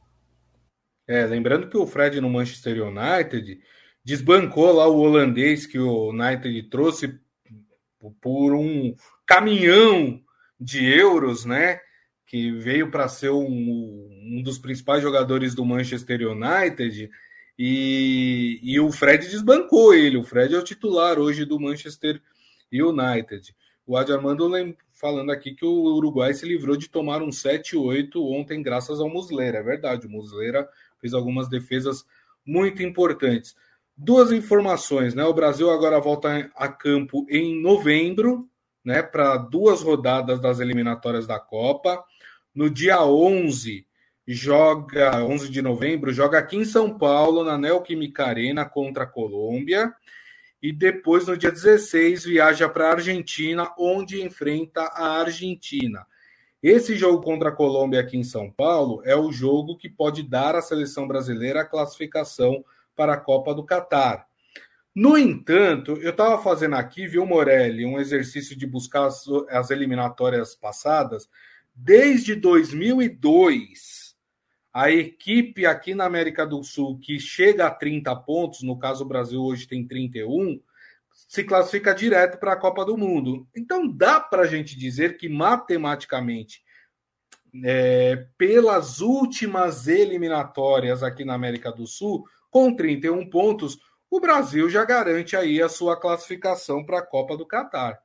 É, 1.08 1.26
lembrando 1.26 1.68
que 1.68 1.78
o 1.78 1.86
Fred 1.86 2.20
no 2.22 2.30
Manchester 2.30 2.84
United 2.86 3.60
desbancou 4.04 4.72
lá 4.72 4.88
o 4.88 5.00
holandês 5.00 5.66
que 5.66 5.78
o 5.78 6.10
United 6.10 6.64
trouxe 6.70 7.20
por 8.20 8.56
um 8.56 8.96
caminhão 9.26 10.22
de 10.60 10.86
euros, 10.86 11.46
né? 11.46 11.80
Que 12.26 12.52
veio 12.52 12.90
para 12.90 13.08
ser 13.08 13.30
um, 13.30 14.10
um 14.24 14.42
dos 14.42 14.58
principais 14.58 15.04
jogadores 15.04 15.54
do 15.54 15.66
Manchester 15.66 16.22
United 16.22 17.10
e, 17.58 18.60
e 18.64 18.80
o 18.80 18.92
Fred 18.92 19.28
desbancou 19.28 19.94
ele. 19.94 20.18
O 20.18 20.24
Fred 20.24 20.56
é 20.56 20.58
o 20.58 20.64
titular 20.64 21.20
hoje 21.20 21.46
do 21.46 21.60
Manchester 21.60 22.22
United. 22.72 23.54
O 23.92 23.98
Adi 23.98 24.14
Armando 24.14 24.50
falando 24.94 25.34
aqui 25.34 25.54
que 25.54 25.66
o 25.66 25.96
Uruguai 25.98 26.34
se 26.34 26.46
livrou 26.46 26.78
de 26.78 26.88
tomar 26.88 27.22
um 27.22 27.28
7-8 27.28 28.16
ontem, 28.24 28.64
graças 28.64 29.02
ao 29.02 29.10
Muslera. 29.10 29.58
É 29.58 29.62
verdade, 29.62 30.08
o 30.08 30.10
Muslera 30.10 30.66
fez 30.98 31.14
algumas 31.14 31.50
defesas 31.50 32.06
muito 32.46 32.82
importantes. 32.82 33.54
Duas 33.98 34.32
informações, 34.32 35.14
né? 35.14 35.26
O 35.26 35.34
Brasil 35.34 35.70
agora 35.70 36.00
volta 36.00 36.50
a 36.56 36.70
campo 36.70 37.26
em 37.30 37.62
novembro, 37.62 38.48
né? 38.82 39.04
Para 39.04 39.36
duas 39.36 39.82
rodadas 39.82 40.40
das 40.40 40.62
eliminatórias 40.62 41.28
da 41.28 41.38
Copa. 41.38 42.02
No 42.56 42.70
dia 42.70 43.04
11, 43.04 43.86
joga 44.26 45.22
11 45.22 45.52
de 45.52 45.62
novembro, 45.62 46.14
joga 46.14 46.40
aqui 46.40 46.56
em 46.56 46.64
São 46.64 46.98
Paulo, 46.98 47.44
na 47.44 47.58
Neoquímica 47.58 48.24
Arena 48.24 48.64
contra 48.64 49.04
a 49.04 49.08
Colômbia. 49.08 49.94
E 50.62 50.72
depois, 50.72 51.26
no 51.26 51.36
dia 51.36 51.52
16, 51.52 52.26
viaja 52.26 52.70
para 52.70 52.90
a 52.90 52.92
Argentina, 52.92 53.74
onde 53.78 54.22
enfrenta 54.22 54.82
a 54.82 55.20
Argentina. 55.20 56.06
Esse 56.62 56.96
jogo 56.96 57.24
contra 57.24 57.50
a 57.50 57.52
Colômbia 57.52 58.00
aqui 58.00 58.16
em 58.16 58.24
São 58.24 58.52
Paulo 58.52 59.02
é 59.04 59.16
o 59.16 59.32
jogo 59.32 59.76
que 59.76 59.90
pode 59.90 60.22
dar 60.22 60.56
à 60.56 60.62
seleção 60.62 61.08
brasileira 61.08 61.62
a 61.62 61.66
classificação 61.66 62.64
para 62.96 63.14
a 63.14 63.18
Copa 63.18 63.56
do 63.56 63.64
Catar. 63.64 64.28
No 64.94 65.18
entanto, 65.18 65.94
eu 66.02 66.12
estava 66.12 66.38
fazendo 66.44 66.76
aqui, 66.76 67.08
viu, 67.08 67.26
Morelli, 67.26 67.86
um 67.86 68.00
exercício 68.00 68.56
de 68.56 68.68
buscar 68.68 69.06
as, 69.06 69.26
as 69.50 69.72
eliminatórias 69.72 70.54
passadas. 70.54 71.28
Desde 71.74 72.36
2002, 72.36 74.01
a 74.74 74.90
equipe 74.90 75.66
aqui 75.66 75.94
na 75.94 76.06
América 76.06 76.46
do 76.46 76.64
Sul 76.64 76.98
que 77.00 77.20
chega 77.20 77.68
a 77.68 77.72
30 77.72 78.16
pontos, 78.18 78.62
no 78.62 78.80
caso 78.80 79.04
o 79.04 79.08
Brasil 79.08 79.42
hoje 79.42 79.68
tem 79.68 79.86
31, 79.86 80.62
se 81.28 81.44
classifica 81.44 81.94
direto 81.94 82.38
para 82.38 82.54
a 82.54 82.58
Copa 82.58 82.86
do 82.86 82.98
Mundo. 82.98 83.48
Então 83.56 83.88
dá 83.88 84.20
para 84.20 84.44
a 84.44 84.48
gente 84.48 84.78
dizer 84.78 85.18
que 85.18 85.28
matematicamente, 85.28 86.62
é, 87.64 88.28
pelas 88.38 89.02
últimas 89.02 89.88
eliminatórias 89.88 91.04
aqui 91.04 91.26
na 91.26 91.34
América 91.34 91.72
do 91.72 91.86
Sul, 91.86 92.24
com 92.50 92.74
31 92.74 93.30
pontos, 93.30 93.78
o 94.10 94.20
Brasil 94.20 94.70
já 94.70 94.86
garante 94.86 95.36
aí 95.36 95.62
a 95.62 95.70
sua 95.70 96.00
classificação 96.00 96.86
para 96.86 97.00
a 97.00 97.06
Copa 97.06 97.36
do 97.38 97.46
Catar. 97.46 98.00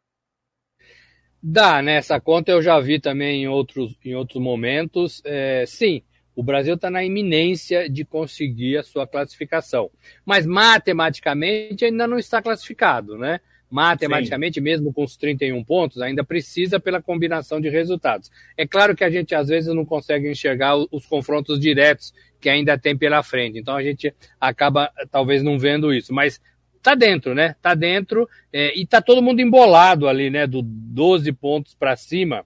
Dá, 1.43 1.81
né? 1.81 1.97
Essa 1.97 2.21
conta 2.21 2.51
eu 2.51 2.61
já 2.61 2.81
vi 2.81 3.01
também 3.01 3.45
em 3.45 3.49
outros, 3.49 3.97
em 4.05 4.15
outros 4.15 4.43
momentos. 4.43 5.23
É, 5.25 5.65
sim, 5.67 6.03
o 6.37 6.43
Brasil 6.43 6.75
está 6.75 6.91
na 6.91 7.03
iminência 7.03 7.89
de 7.89 8.05
conseguir 8.05 8.77
a 8.77 8.83
sua 8.83 9.07
classificação. 9.07 9.91
Mas 10.25 10.45
matematicamente 10.45 11.87
ainda 11.87 12.07
não 12.07 12.19
está 12.19 12.43
classificado, 12.43 13.17
né? 13.17 13.41
Matematicamente, 13.71 14.61
Sim. 14.61 14.61
mesmo 14.61 14.93
com 14.93 15.03
os 15.03 15.17
31 15.17 15.65
pontos, 15.65 16.01
ainda 16.01 16.23
precisa 16.23 16.79
pela 16.79 17.03
combinação 17.03 17.59
de 17.59 17.71
resultados. 17.71 18.31
É 18.57 18.67
claro 18.67 18.95
que 18.95 19.03
a 19.03 19.11
gente 19.11 19.35
às 19.35 19.49
vezes 19.49 19.75
não 19.75 19.85
consegue 19.85 20.31
enxergar 20.31 20.77
os 20.77 21.07
confrontos 21.07 21.59
diretos 21.59 22.13
que 22.39 22.51
ainda 22.51 22.79
tem 22.79 22.97
pela 22.97 23.23
frente. 23.23 23.59
Então 23.59 23.75
a 23.75 23.83
gente 23.83 24.15
acaba 24.39 24.93
talvez 25.11 25.43
não 25.43 25.59
vendo 25.59 25.93
isso. 25.93 26.13
Mas 26.13 26.41
tá 26.83 26.95
dentro, 26.95 27.35
né? 27.35 27.57
Tá 27.63 27.75
dentro 27.75 28.29
é, 28.53 28.79
e 28.79 28.87
tá 28.87 29.01
todo 29.01 29.23
mundo 29.23 29.41
embolado 29.41 30.07
ali, 30.07 30.29
né? 30.29 30.47
Do 30.47 30.61
12 30.63 31.33
pontos 31.33 31.75
para 31.75 31.97
cima 31.97 32.45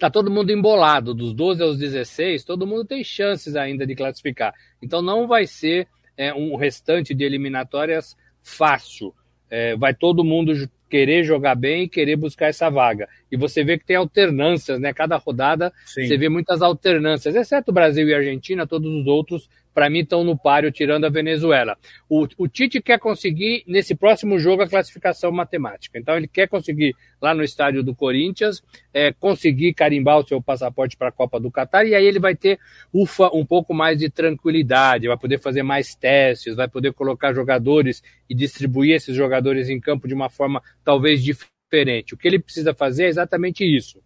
tá 0.00 0.10
todo 0.10 0.30
mundo 0.30 0.50
embolado, 0.50 1.12
dos 1.12 1.34
12 1.34 1.62
aos 1.62 1.78
16, 1.78 2.42
todo 2.42 2.66
mundo 2.66 2.86
tem 2.86 3.04
chances 3.04 3.54
ainda 3.54 3.86
de 3.86 3.94
classificar. 3.94 4.54
Então 4.82 5.02
não 5.02 5.28
vai 5.28 5.46
ser 5.46 5.86
é, 6.16 6.32
um 6.32 6.56
restante 6.56 7.14
de 7.14 7.22
eliminatórias 7.22 8.16
fácil. 8.42 9.14
É, 9.50 9.76
vai 9.76 9.92
todo 9.92 10.24
mundo 10.24 10.54
querer 10.88 11.22
jogar 11.22 11.54
bem 11.54 11.82
e 11.82 11.88
querer 11.88 12.16
buscar 12.16 12.46
essa 12.46 12.70
vaga. 12.70 13.08
E 13.30 13.36
você 13.36 13.62
vê 13.62 13.76
que 13.78 13.84
tem 13.84 13.96
alternâncias, 13.96 14.80
né? 14.80 14.94
Cada 14.94 15.18
rodada 15.18 15.70
Sim. 15.84 16.06
você 16.06 16.16
vê 16.16 16.30
muitas 16.30 16.62
alternâncias, 16.62 17.36
exceto 17.36 17.70
Brasil 17.70 18.08
e 18.08 18.14
Argentina, 18.14 18.66
todos 18.66 18.90
os 18.90 19.06
outros 19.06 19.50
para 19.74 19.88
mim 19.88 20.00
estão 20.00 20.24
no 20.24 20.36
páreo, 20.36 20.70
tirando 20.70 21.04
a 21.04 21.08
Venezuela. 21.08 21.76
O, 22.08 22.26
o, 22.36 22.48
Tite 22.48 22.80
quer 22.80 22.98
conseguir, 22.98 23.62
nesse 23.66 23.94
próximo 23.94 24.38
jogo, 24.38 24.62
a 24.62 24.68
classificação 24.68 25.30
matemática. 25.30 25.98
Então, 25.98 26.16
ele 26.16 26.26
quer 26.26 26.48
conseguir, 26.48 26.94
lá 27.20 27.34
no 27.34 27.42
estádio 27.42 27.82
do 27.82 27.94
Corinthians, 27.94 28.62
é, 28.92 29.12
conseguir 29.12 29.74
carimbar 29.74 30.18
o 30.18 30.26
seu 30.26 30.42
passaporte 30.42 30.96
para 30.96 31.08
a 31.08 31.12
Copa 31.12 31.38
do 31.38 31.50
Catar, 31.50 31.86
e 31.86 31.94
aí 31.94 32.04
ele 32.04 32.18
vai 32.18 32.34
ter, 32.34 32.58
ufa, 32.92 33.30
um 33.32 33.44
pouco 33.44 33.72
mais 33.72 33.98
de 33.98 34.10
tranquilidade, 34.10 35.08
vai 35.08 35.18
poder 35.18 35.38
fazer 35.38 35.62
mais 35.62 35.94
testes, 35.94 36.56
vai 36.56 36.68
poder 36.68 36.92
colocar 36.92 37.32
jogadores 37.32 38.02
e 38.28 38.34
distribuir 38.34 38.94
esses 38.96 39.14
jogadores 39.14 39.68
em 39.68 39.80
campo 39.80 40.08
de 40.08 40.14
uma 40.14 40.28
forma 40.28 40.62
talvez 40.84 41.22
diferente. 41.22 42.14
O 42.14 42.16
que 42.16 42.26
ele 42.26 42.38
precisa 42.38 42.74
fazer 42.74 43.04
é 43.04 43.08
exatamente 43.08 43.64
isso. 43.64 44.00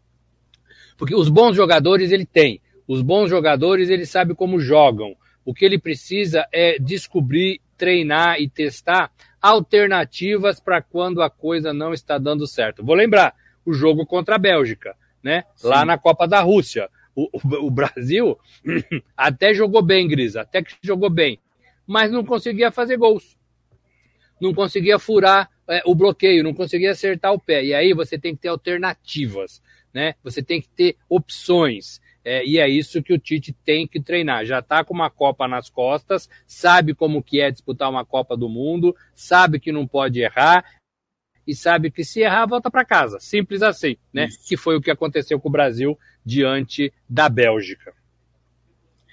Porque 0.97 1.15
os 1.15 1.29
bons 1.29 1.57
jogadores 1.57 2.13
ele 2.13 2.27
tem. 2.27 2.61
Os 2.87 3.03
bons 3.03 3.29
jogadores 3.29 3.89
ele 3.89 4.07
sabe 4.07 4.35
como 4.35 4.61
jogam. 4.61 5.17
O 5.45 5.53
que 5.53 5.65
ele 5.65 5.79
precisa 5.79 6.47
é 6.53 6.79
descobrir, 6.79 7.61
treinar 7.77 8.41
e 8.41 8.49
testar 8.49 9.11
alternativas 9.41 10.59
para 10.59 10.81
quando 10.81 11.23
a 11.23 11.29
coisa 11.29 11.73
não 11.73 11.93
está 11.93 12.17
dando 12.17 12.47
certo. 12.47 12.85
Vou 12.85 12.95
lembrar 12.95 13.35
o 13.65 13.73
jogo 13.73 14.07
contra 14.07 14.37
a 14.37 14.39
Bélgica, 14.39 14.97
né? 15.23 15.45
Sim. 15.55 15.69
Lá 15.69 15.85
na 15.85 15.99
Copa 15.99 16.27
da 16.27 16.41
Rússia. 16.41 16.89
O, 17.15 17.29
o, 17.33 17.67
o 17.67 17.71
Brasil 17.71 18.39
até 19.17 19.55
jogou 19.55 19.83
bem, 19.83 20.09
Grisa, 20.09 20.41
até 20.41 20.63
que 20.63 20.75
jogou 20.83 21.09
bem, 21.09 21.39
mas 21.87 22.11
não 22.11 22.25
conseguia 22.25 22.73
fazer 22.73 22.97
gols. 22.97 23.37
Não 24.41 24.53
conseguia 24.53 24.99
furar 24.99 25.49
é, 25.69 25.83
o 25.87 25.95
bloqueio, 25.95 26.43
não 26.43 26.53
conseguia 26.53 26.91
acertar 26.91 27.33
o 27.33 27.39
pé. 27.39 27.65
E 27.65 27.75
aí 27.75 27.93
você 27.93 28.19
tem 28.19 28.35
que 28.35 28.43
ter 28.43 28.49
alternativas, 28.49 29.63
né? 29.93 30.15
Você 30.25 30.43
tem 30.43 30.61
que 30.61 30.69
ter 30.69 30.97
opções. 31.09 32.01
É, 32.25 32.45
e 32.45 32.59
é 32.59 32.69
isso 32.69 33.03
que 33.03 33.13
o 33.13 33.19
Tite 33.19 33.53
tem 33.65 33.87
que 33.87 34.01
treinar. 34.01 34.47
Já 34.47 34.61
está 34.61 34.83
com 34.83 34.95
uma 34.95 35.11
Copa 35.11 35.47
nas 35.47 35.69
costas, 35.69 36.29
sabe 36.47 36.95
como 36.95 37.23
que 37.23 37.41
é 37.41 37.51
disputar 37.51 37.91
uma 37.91 38.05
Copa 38.05 38.37
do 38.37 38.49
Mundo, 38.49 38.97
sabe 39.13 39.61
que 39.61 39.71
não 39.71 39.87
pode 39.87 40.21
errar 40.21 40.65
e 41.47 41.55
sabe 41.55 41.91
que 41.91 42.03
se 42.03 42.21
errar 42.21 42.47
volta 42.47 42.71
para 42.71 42.85
casa. 42.85 43.21
Simples 43.21 43.63
assim, 43.63 43.97
né? 44.13 44.27
Isso. 44.27 44.49
Que 44.49 44.57
foi 44.57 44.77
o 44.77 44.81
que 44.81 44.91
aconteceu 44.91 45.39
com 45.39 45.49
o 45.49 45.53
Brasil 45.53 45.99
diante 46.25 46.93
da 47.09 47.29
Bélgica. 47.29 47.93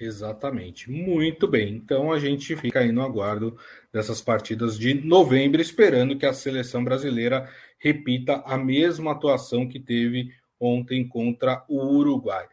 Exatamente. 0.00 0.90
Muito 0.90 1.46
bem. 1.46 1.74
Então 1.74 2.10
a 2.10 2.18
gente 2.18 2.56
fica 2.56 2.80
aí 2.80 2.90
no 2.90 3.02
aguardo 3.02 3.56
dessas 3.92 4.20
partidas 4.20 4.76
de 4.78 4.94
novembro, 4.94 5.60
esperando 5.60 6.16
que 6.16 6.26
a 6.26 6.32
seleção 6.32 6.82
brasileira 6.82 7.48
repita 7.78 8.42
a 8.46 8.56
mesma 8.56 9.12
atuação 9.12 9.68
que 9.68 9.78
teve 9.78 10.32
ontem 10.58 11.06
contra 11.06 11.64
o 11.68 11.98
Uruguai. 11.98 12.46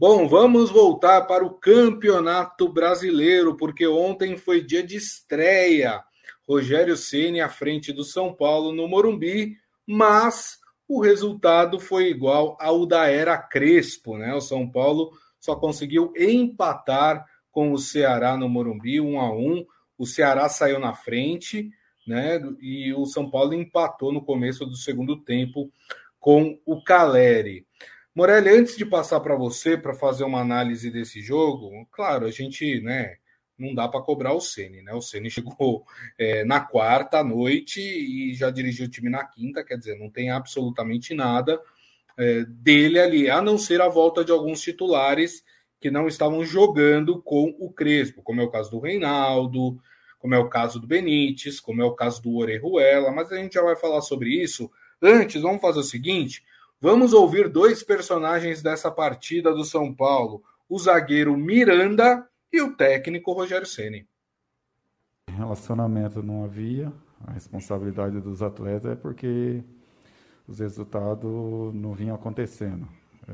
Bom, 0.00 0.28
vamos 0.28 0.70
voltar 0.70 1.22
para 1.22 1.44
o 1.44 1.54
Campeonato 1.54 2.72
Brasileiro, 2.72 3.56
porque 3.56 3.84
ontem 3.84 4.36
foi 4.36 4.62
dia 4.62 4.80
de 4.80 4.94
estreia. 4.94 6.04
Rogério 6.48 6.96
Ceni 6.96 7.40
à 7.40 7.48
frente 7.48 7.92
do 7.92 8.04
São 8.04 8.32
Paulo 8.32 8.72
no 8.72 8.86
Morumbi, 8.86 9.56
mas 9.84 10.60
o 10.86 11.00
resultado 11.00 11.80
foi 11.80 12.10
igual 12.10 12.56
ao 12.60 12.86
da 12.86 13.08
era 13.08 13.36
Crespo, 13.36 14.16
né? 14.16 14.32
O 14.36 14.40
São 14.40 14.70
Paulo 14.70 15.10
só 15.40 15.56
conseguiu 15.56 16.12
empatar 16.16 17.26
com 17.50 17.72
o 17.72 17.78
Ceará 17.78 18.36
no 18.36 18.48
Morumbi, 18.48 19.00
um 19.00 19.20
a 19.20 19.32
um. 19.32 19.66
O 19.98 20.06
Ceará 20.06 20.48
saiu 20.48 20.78
na 20.78 20.94
frente, 20.94 21.72
né? 22.06 22.40
E 22.60 22.94
o 22.94 23.04
São 23.04 23.28
Paulo 23.28 23.52
empatou 23.52 24.12
no 24.12 24.24
começo 24.24 24.64
do 24.64 24.76
segundo 24.76 25.16
tempo 25.16 25.72
com 26.20 26.56
o 26.64 26.84
Caleri. 26.84 27.66
Morelli, 28.18 28.48
antes 28.48 28.76
de 28.76 28.84
passar 28.84 29.20
para 29.20 29.36
você 29.36 29.76
para 29.78 29.94
fazer 29.94 30.24
uma 30.24 30.40
análise 30.40 30.90
desse 30.90 31.20
jogo, 31.22 31.86
claro, 31.92 32.26
a 32.26 32.32
gente, 32.32 32.80
né, 32.80 33.14
não 33.56 33.72
dá 33.72 33.86
para 33.86 34.02
cobrar 34.02 34.32
o 34.32 34.40
Ceni, 34.40 34.82
né? 34.82 34.92
O 34.92 35.00
Ceni 35.00 35.30
chegou 35.30 35.84
é, 36.18 36.42
na 36.44 36.58
quarta 36.58 37.22
noite 37.22 37.80
e 37.80 38.34
já 38.34 38.50
dirigiu 38.50 38.86
o 38.86 38.90
time 38.90 39.08
na 39.08 39.24
quinta, 39.24 39.62
quer 39.62 39.78
dizer, 39.78 39.96
não 39.96 40.10
tem 40.10 40.32
absolutamente 40.32 41.14
nada 41.14 41.62
é, 42.16 42.44
dele 42.44 42.98
ali, 42.98 43.30
a 43.30 43.40
não 43.40 43.56
ser 43.56 43.80
a 43.80 43.88
volta 43.88 44.24
de 44.24 44.32
alguns 44.32 44.60
titulares 44.62 45.44
que 45.80 45.88
não 45.88 46.08
estavam 46.08 46.44
jogando 46.44 47.22
com 47.22 47.54
o 47.60 47.70
Crespo, 47.72 48.20
como 48.20 48.40
é 48.40 48.44
o 48.44 48.50
caso 48.50 48.68
do 48.72 48.80
Reinaldo, 48.80 49.80
como 50.18 50.34
é 50.34 50.38
o 50.40 50.48
caso 50.48 50.80
do 50.80 50.88
Benítez, 50.88 51.60
como 51.60 51.80
é 51.80 51.84
o 51.84 51.94
caso 51.94 52.20
do 52.20 52.34
Orejuela, 52.34 53.12
mas 53.12 53.30
a 53.30 53.36
gente 53.36 53.54
já 53.54 53.62
vai 53.62 53.76
falar 53.76 54.00
sobre 54.00 54.30
isso. 54.30 54.68
Antes, 55.00 55.40
vamos 55.40 55.60
fazer 55.60 55.78
o 55.78 55.84
seguinte: 55.84 56.42
Vamos 56.80 57.12
ouvir 57.12 57.48
dois 57.48 57.82
personagens 57.82 58.62
dessa 58.62 58.88
partida 58.88 59.52
do 59.52 59.64
São 59.64 59.92
Paulo: 59.92 60.42
o 60.68 60.78
zagueiro 60.78 61.36
Miranda 61.36 62.28
e 62.52 62.62
o 62.62 62.76
técnico 62.76 63.32
Rogério 63.32 63.66
Ceni. 63.66 64.06
Relacionamento 65.28 66.22
não 66.22 66.44
havia, 66.44 66.92
a 67.26 67.32
responsabilidade 67.32 68.20
dos 68.20 68.42
atletas 68.42 68.92
é 68.92 68.94
porque 68.94 69.62
os 70.46 70.60
resultados 70.60 71.74
não 71.74 71.94
vinham 71.94 72.14
acontecendo. 72.14 72.88
É, 73.28 73.32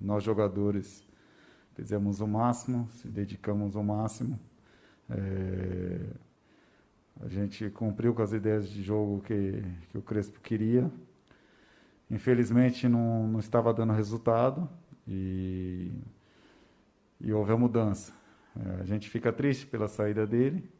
nós 0.00 0.22
jogadores 0.22 1.04
fizemos 1.74 2.20
o 2.20 2.26
máximo, 2.26 2.86
se 2.92 3.08
dedicamos 3.08 3.74
o 3.74 3.82
máximo. 3.82 4.38
É, 5.10 6.00
a 7.20 7.28
gente 7.28 7.70
cumpriu 7.70 8.14
com 8.14 8.22
as 8.22 8.32
ideias 8.32 8.68
de 8.68 8.82
jogo 8.82 9.22
que, 9.22 9.62
que 9.90 9.96
o 9.96 10.02
Crespo 10.02 10.38
queria. 10.40 10.90
Infelizmente 12.12 12.86
não, 12.90 13.26
não 13.26 13.40
estava 13.40 13.72
dando 13.72 13.94
resultado 13.94 14.68
e, 15.08 15.90
e 17.18 17.32
houve 17.32 17.50
a 17.52 17.56
mudança. 17.56 18.12
É, 18.54 18.82
a 18.82 18.84
gente 18.84 19.08
fica 19.08 19.32
triste 19.32 19.66
pela 19.66 19.88
saída 19.88 20.26
dele, 20.26 20.70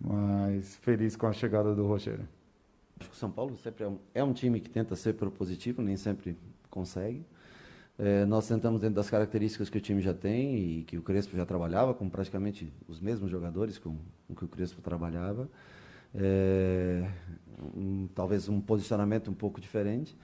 mas 0.00 0.74
feliz 0.78 1.14
com 1.14 1.28
a 1.28 1.32
chegada 1.32 1.76
do 1.76 1.86
Rogério. 1.86 2.28
Acho 2.98 3.08
que 3.08 3.14
o 3.14 3.18
São 3.18 3.30
Paulo 3.30 3.56
sempre 3.56 3.84
é 3.84 3.88
um, 3.88 3.98
é 4.12 4.24
um 4.24 4.32
time 4.32 4.58
que 4.58 4.68
tenta 4.68 4.96
ser 4.96 5.12
propositivo, 5.12 5.80
nem 5.80 5.96
sempre 5.96 6.36
consegue. 6.68 7.24
É, 7.96 8.24
nós 8.24 8.48
tentamos 8.48 8.80
dentro 8.80 8.96
das 8.96 9.08
características 9.08 9.70
que 9.70 9.78
o 9.78 9.80
time 9.80 10.00
já 10.00 10.12
tem 10.12 10.56
e 10.56 10.82
que 10.82 10.98
o 10.98 11.02
Crespo 11.02 11.36
já 11.36 11.46
trabalhava, 11.46 11.94
com 11.94 12.08
praticamente 12.08 12.72
os 12.88 13.00
mesmos 13.00 13.30
jogadores 13.30 13.78
com, 13.78 13.96
com 14.26 14.34
que 14.34 14.44
o 14.44 14.48
Crespo 14.48 14.82
trabalhava. 14.82 15.48
É, 16.14 17.08
um, 17.76 18.08
talvez 18.14 18.48
um 18.48 18.60
posicionamento 18.60 19.30
um 19.30 19.34
pouco 19.34 19.60
diferente, 19.60 20.16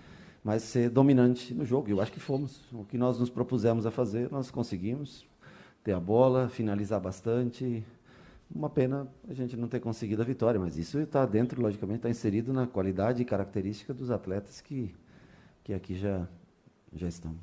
mas 0.43 0.63
ser 0.63 0.91
dominante 0.91 1.55
no 1.55 1.65
jogo. 1.65 1.89
Eu 1.89 2.01
acho 2.01 2.13
que 2.13 2.21
fomos. 2.21 2.63
O 2.73 2.85
que 2.85 2.99
nós 2.99 3.19
nos 3.19 3.31
propusemos 3.31 3.87
a 3.87 3.91
fazer, 3.91 4.31
nós 4.31 4.51
conseguimos 4.51 5.27
ter 5.83 5.93
a 5.93 6.01
bola, 6.01 6.49
finalizar 6.49 7.01
bastante. 7.01 7.85
Uma 8.55 8.71
pena 8.71 9.07
a 9.29 9.35
gente 9.35 9.57
não 9.57 9.69
ter 9.69 9.81
conseguido 9.81 10.23
a 10.23 10.25
vitória, 10.25 10.59
mas 10.59 10.77
isso 10.77 10.99
está 10.99 11.27
dentro, 11.27 11.61
logicamente, 11.61 11.99
está 11.99 12.11
inserido 12.11 12.53
na 12.53 12.67
qualidade 12.67 13.21
e 13.21 13.25
característica 13.25 13.93
dos 13.93 14.11
atletas 14.11 14.61
que, 14.61 14.95
que 15.63 15.75
aqui 15.75 15.95
já, 15.95 16.27
já 16.95 17.09
estão. 17.09 17.35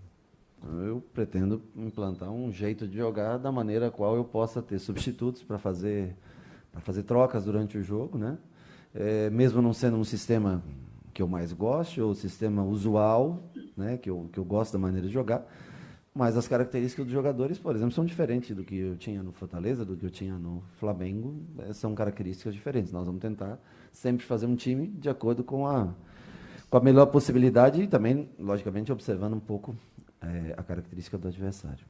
Eu 0.83 1.03
pretendo 1.13 1.61
implantar 1.75 2.31
um 2.31 2.51
jeito 2.51 2.87
de 2.87 2.97
jogar 2.97 3.37
da 3.37 3.51
maneira 3.51 3.91
qual 3.91 4.15
eu 4.15 4.23
possa 4.23 4.63
ter 4.63 4.79
substitutos 4.79 5.43
para 5.43 5.59
fazer, 5.59 6.15
fazer 6.81 7.03
trocas 7.03 7.45
durante 7.45 7.77
o 7.77 7.83
jogo, 7.83 8.17
né? 8.17 8.37
é, 8.95 9.29
mesmo 9.29 9.61
não 9.61 9.73
sendo 9.73 9.97
um 9.97 10.03
sistema 10.03 10.63
que 11.13 11.21
eu 11.21 11.27
mais 11.27 11.51
gosto, 11.51 12.01
ou 12.01 12.15
sistema 12.15 12.63
usual, 12.63 13.43
né, 13.75 13.97
que, 13.97 14.09
eu, 14.09 14.29
que 14.31 14.39
eu 14.39 14.45
gosto 14.45 14.73
da 14.73 14.79
maneira 14.79 15.07
de 15.07 15.13
jogar, 15.13 15.45
mas 16.13 16.37
as 16.37 16.47
características 16.47 17.05
dos 17.05 17.13
jogadores, 17.13 17.59
por 17.59 17.75
exemplo, 17.75 17.93
são 17.93 18.05
diferentes 18.05 18.55
do 18.55 18.63
que 18.63 18.77
eu 18.77 18.95
tinha 18.95 19.21
no 19.21 19.33
Fortaleza, 19.33 19.83
do 19.83 19.97
que 19.97 20.05
eu 20.05 20.09
tinha 20.09 20.37
no 20.37 20.63
Flamengo, 20.79 21.41
é, 21.59 21.73
são 21.73 21.93
características 21.93 22.53
diferentes. 22.53 22.91
Nós 22.91 23.05
vamos 23.05 23.21
tentar 23.21 23.59
sempre 23.91 24.25
fazer 24.25 24.45
um 24.45 24.55
time 24.55 24.87
de 24.87 25.09
acordo 25.09 25.43
com 25.43 25.67
a, 25.67 25.93
com 26.69 26.77
a 26.77 26.81
melhor 26.81 27.07
possibilidade 27.07 27.81
e 27.81 27.87
também, 27.87 28.29
logicamente, 28.39 28.93
observando 28.93 29.33
um 29.33 29.41
pouco 29.41 29.75
é, 30.21 30.53
a 30.55 30.63
característica 30.63 31.17
do 31.17 31.27
adversário. 31.27 31.85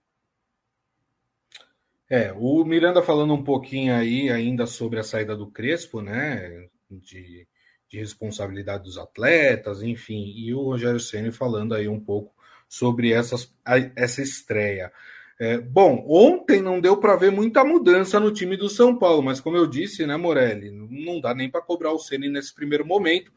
É, 2.10 2.32
o 2.34 2.63
Miranda 2.63 3.02
falando 3.02 3.34
um 3.34 3.44
pouquinho 3.44 3.94
aí 3.96 4.30
ainda 4.30 4.65
sobre 4.68 5.00
a 5.00 5.04
saída 5.04 5.36
do 5.36 5.50
Crespo, 5.50 6.02
né? 6.02 6.68
de, 6.89 7.48
de 7.89 7.98
responsabilidade 7.98 8.84
dos 8.84 8.98
atletas, 8.98 9.82
enfim, 9.82 10.34
e 10.36 10.54
o 10.54 10.62
Rogério 10.62 11.00
Ceni 11.00 11.32
falando 11.32 11.74
aí 11.74 11.88
um 11.88 12.00
pouco 12.00 12.34
sobre 12.68 13.12
essas, 13.12 13.54
essa 13.96 14.22
estreia. 14.22 14.91
É, 15.39 15.58
bom, 15.58 16.06
ontem 16.08 16.62
não 16.62 16.80
deu 16.80 16.98
para 16.98 17.15
ver 17.15 17.32
muita 17.32 17.63
mudança 17.63 18.20
no 18.20 18.32
time 18.32 18.56
do 18.56 18.70
São 18.70 18.98
Paulo, 18.98 19.22
mas 19.22 19.41
como 19.41 19.58
eu 19.58 19.68
disse, 19.68 20.06
né, 20.06 20.15
Morelli, 20.15 20.72
não 20.72 21.20
dá 21.20 21.34
nem 21.34 21.50
para 21.50 21.62
cobrar 21.62 21.91
o 21.91 22.00
Ceni 22.00 22.30
nesse 22.30 22.54
primeiro 22.54 22.86
momento. 22.86 23.32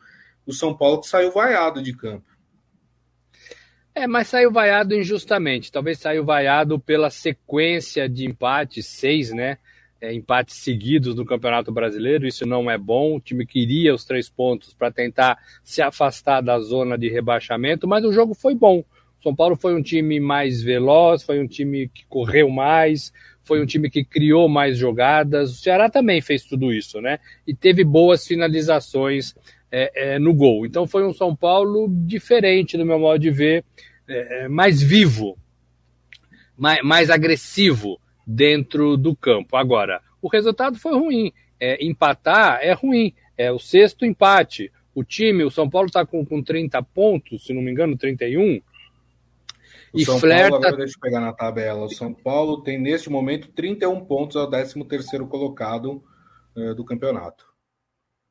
O 0.47 0.53
São 0.53 0.77
Paulo 0.77 1.01
que 1.01 1.09
saiu 1.09 1.33
vaiado 1.33 1.83
de 1.83 1.95
campo. 1.95 2.38
É, 3.99 4.07
mas 4.07 4.29
saiu 4.29 4.53
vaiado 4.53 4.95
injustamente. 4.95 5.73
Talvez 5.73 5.99
saiu 5.99 6.25
vaiado 6.25 6.79
pela 6.79 7.11
sequência 7.11 8.09
de 8.09 8.25
empates, 8.27 8.87
seis, 8.87 9.33
né? 9.33 9.59
é, 10.01 10.13
empates 10.13 10.57
seguidos 10.57 11.15
no 11.15 11.25
Campeonato 11.25 11.73
Brasileiro, 11.73 12.27
isso 12.27 12.47
não 12.47 12.71
é 12.71 12.79
bom. 12.79 13.17
O 13.17 13.21
time 13.21 13.45
queria 13.45 13.95
os 13.95 14.05
três 14.05 14.29
pontos 14.29 14.73
para 14.73 14.91
tentar 14.91 15.39
se 15.63 15.83
afastar 15.83 16.41
da 16.41 16.59
zona 16.61 16.97
de 16.97 17.09
rebaixamento, 17.09 17.87
mas 17.89 18.05
o 18.05 18.13
jogo 18.13 18.35
foi 18.35 18.55
bom. 18.55 18.85
São 19.21 19.35
Paulo 19.35 19.57
foi 19.57 19.75
um 19.75 19.83
time 19.83 20.21
mais 20.21 20.63
veloz, 20.63 21.25
foi 21.25 21.41
um 21.41 21.47
time 21.47 21.89
que 21.89 22.07
correu 22.07 22.49
mais, 22.49 23.13
foi 23.43 23.61
um 23.61 23.67
time 23.67 23.91
que 23.91 24.05
criou 24.05 24.49
mais 24.49 24.79
jogadas. 24.79 25.51
O 25.51 25.57
Ceará 25.57 25.91
também 25.91 26.21
fez 26.21 26.45
tudo 26.45 26.73
isso, 26.73 27.01
né? 27.01 27.19
E 27.45 27.53
teve 27.53 27.83
boas 27.83 28.25
finalizações 28.25 29.35
é, 29.71 30.15
é, 30.15 30.19
no 30.19 30.35
gol. 30.35 30.67
Então 30.67 30.87
foi 30.87 31.05
um 31.05 31.13
São 31.13 31.35
Paulo 31.35 31.89
diferente, 31.89 32.77
do 32.77 32.85
meu 32.85 32.99
modo 32.99 33.19
de 33.19 33.31
ver, 33.31 33.65
é, 34.09 34.45
é 34.45 34.49
mais 34.49 34.83
vivo, 34.83 35.37
mais, 36.57 36.83
mais 36.83 37.11
agressivo 37.11 38.01
dentro 38.27 38.97
do 38.97 39.15
campo. 39.15 39.57
Agora, 39.57 40.01
o 40.21 40.29
resultado 40.29 40.79
foi 40.79 40.93
ruim. 40.93 41.33
É, 41.61 41.85
empatar 41.85 42.61
é 42.63 42.73
ruim. 42.73 43.15
É 43.37 43.51
o 43.53 43.59
sexto 43.59 44.05
empate. 44.05 44.73
O 44.95 45.05
time, 45.05 45.45
o 45.45 45.51
São 45.51 45.71
Paulo 45.71 45.87
está 45.87 46.05
com, 46.05 46.25
com 46.25 46.43
30 46.43 46.83
pontos, 46.83 47.45
se 47.45 47.53
não 47.53 47.63
me 47.63 47.71
engano, 47.71 47.97
31. 47.97 48.61
O 49.93 49.99
e 49.99 50.05
São 50.05 50.19
flerta... 50.19 50.51
Paulo, 50.51 50.67
agora 50.67 50.77
deixa 50.77 50.97
eu 50.97 51.01
pegar 51.01 51.21
na 51.21 51.33
tabela. 51.33 51.85
O 51.85 51.91
São 51.91 52.13
Paulo 52.13 52.63
tem, 52.63 52.79
neste 52.79 53.09
momento, 53.09 53.49
31 53.49 54.05
pontos 54.05 54.37
ao 54.37 54.49
13 54.49 54.75
colocado 55.29 56.03
uh, 56.57 56.75
do 56.75 56.85
campeonato. 56.85 57.48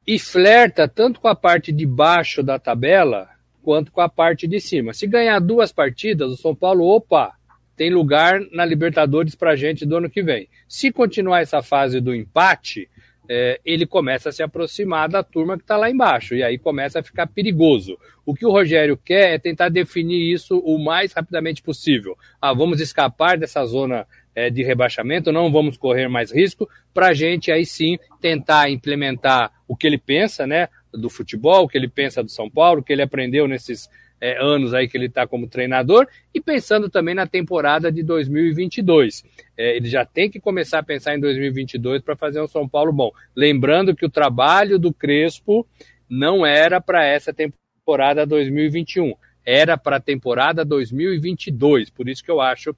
E 0.07 0.17
flerta 0.17 0.87
tanto 0.87 1.19
com 1.19 1.27
a 1.27 1.35
parte 1.35 1.71
de 1.71 1.85
baixo 1.85 2.41
da 2.41 2.57
tabela, 2.57 3.27
quanto 3.61 3.91
com 3.91 3.99
a 3.99 4.07
parte 4.07 4.47
de 4.47 4.61
cima. 4.61 4.93
Se 4.93 5.05
ganhar 5.05 5.39
duas 5.39 5.73
partidas, 5.73 6.31
o 6.31 6.37
São 6.37 6.55
Paulo, 6.55 6.85
opa, 6.85 7.33
tem 7.75 7.89
lugar 7.89 8.39
na 8.53 8.63
Libertadores 8.63 9.35
para 9.35 9.51
a 9.51 9.55
gente 9.57 9.85
do 9.85 9.97
ano 9.97 10.09
que 10.09 10.23
vem. 10.23 10.47
Se 10.65 10.89
continuar 10.89 11.41
essa 11.41 11.61
fase 11.61 11.99
do 11.99 12.15
empate, 12.15 12.89
é, 13.27 13.59
ele 13.65 13.85
começa 13.85 14.29
a 14.29 14.31
se 14.31 14.41
aproximar 14.41 15.09
da 15.09 15.21
turma 15.21 15.57
que 15.57 15.63
está 15.63 15.75
lá 15.75 15.89
embaixo, 15.89 16.33
e 16.33 16.41
aí 16.41 16.57
começa 16.57 16.99
a 16.99 17.03
ficar 17.03 17.27
perigoso. 17.27 17.97
O 18.25 18.33
que 18.33 18.45
o 18.45 18.51
Rogério 18.51 18.95
quer 18.95 19.33
é 19.33 19.37
tentar 19.37 19.67
definir 19.67 20.33
isso 20.33 20.57
o 20.59 20.79
mais 20.79 21.11
rapidamente 21.11 21.61
possível. 21.61 22.17
Ah, 22.41 22.53
vamos 22.53 22.79
escapar 22.79 23.37
dessa 23.37 23.65
zona 23.65 24.07
é, 24.37 24.51
de 24.51 24.61
rebaixamento, 24.61 25.31
não 25.31 25.51
vamos 25.51 25.77
correr 25.77 26.07
mais 26.07 26.31
risco, 26.31 26.69
para 26.93 27.07
a 27.07 27.13
gente 27.13 27.51
aí 27.51 27.65
sim 27.65 27.97
tentar 28.21 28.69
implementar 28.69 29.51
o 29.67 29.75
que 29.75 29.87
ele 29.87 29.97
pensa, 29.97 30.45
né, 30.45 30.69
do 30.93 31.09
futebol, 31.09 31.63
o 31.63 31.67
que 31.67 31.75
ele 31.75 31.87
pensa 31.87 32.21
do 32.21 32.29
São 32.29 32.47
Paulo, 32.47 32.81
o 32.81 32.83
que 32.83 32.93
ele 32.93 33.01
aprendeu 33.01 33.47
nesses 33.47 33.89
é, 34.21 34.39
anos 34.39 34.75
aí 34.75 34.87
que 34.87 34.95
ele 34.95 35.07
está 35.07 35.25
como 35.25 35.47
treinador 35.47 36.07
e 36.31 36.39
pensando 36.39 36.87
também 36.87 37.15
na 37.15 37.25
temporada 37.25 37.91
de 37.91 38.03
2022. 38.03 39.23
É, 39.57 39.75
ele 39.75 39.89
já 39.89 40.05
tem 40.05 40.29
que 40.29 40.39
começar 40.39 40.79
a 40.79 40.83
pensar 40.83 41.15
em 41.15 41.19
2022 41.19 42.03
para 42.03 42.15
fazer 42.15 42.39
um 42.39 42.47
São 42.47 42.69
Paulo 42.69 42.93
bom. 42.93 43.11
Lembrando 43.35 43.95
que 43.95 44.05
o 44.05 44.09
trabalho 44.09 44.77
do 44.77 44.93
Crespo 44.93 45.65
não 46.07 46.45
era 46.45 46.79
para 46.79 47.03
essa 47.03 47.33
temporada 47.33 48.23
2021, 48.23 49.15
era 49.43 49.77
para 49.77 49.95
a 49.95 50.01
temporada 50.01 50.63
2022. 50.63 51.89
Por 51.89 52.07
isso 52.07 52.23
que 52.23 52.29
eu 52.29 52.39
acho 52.39 52.75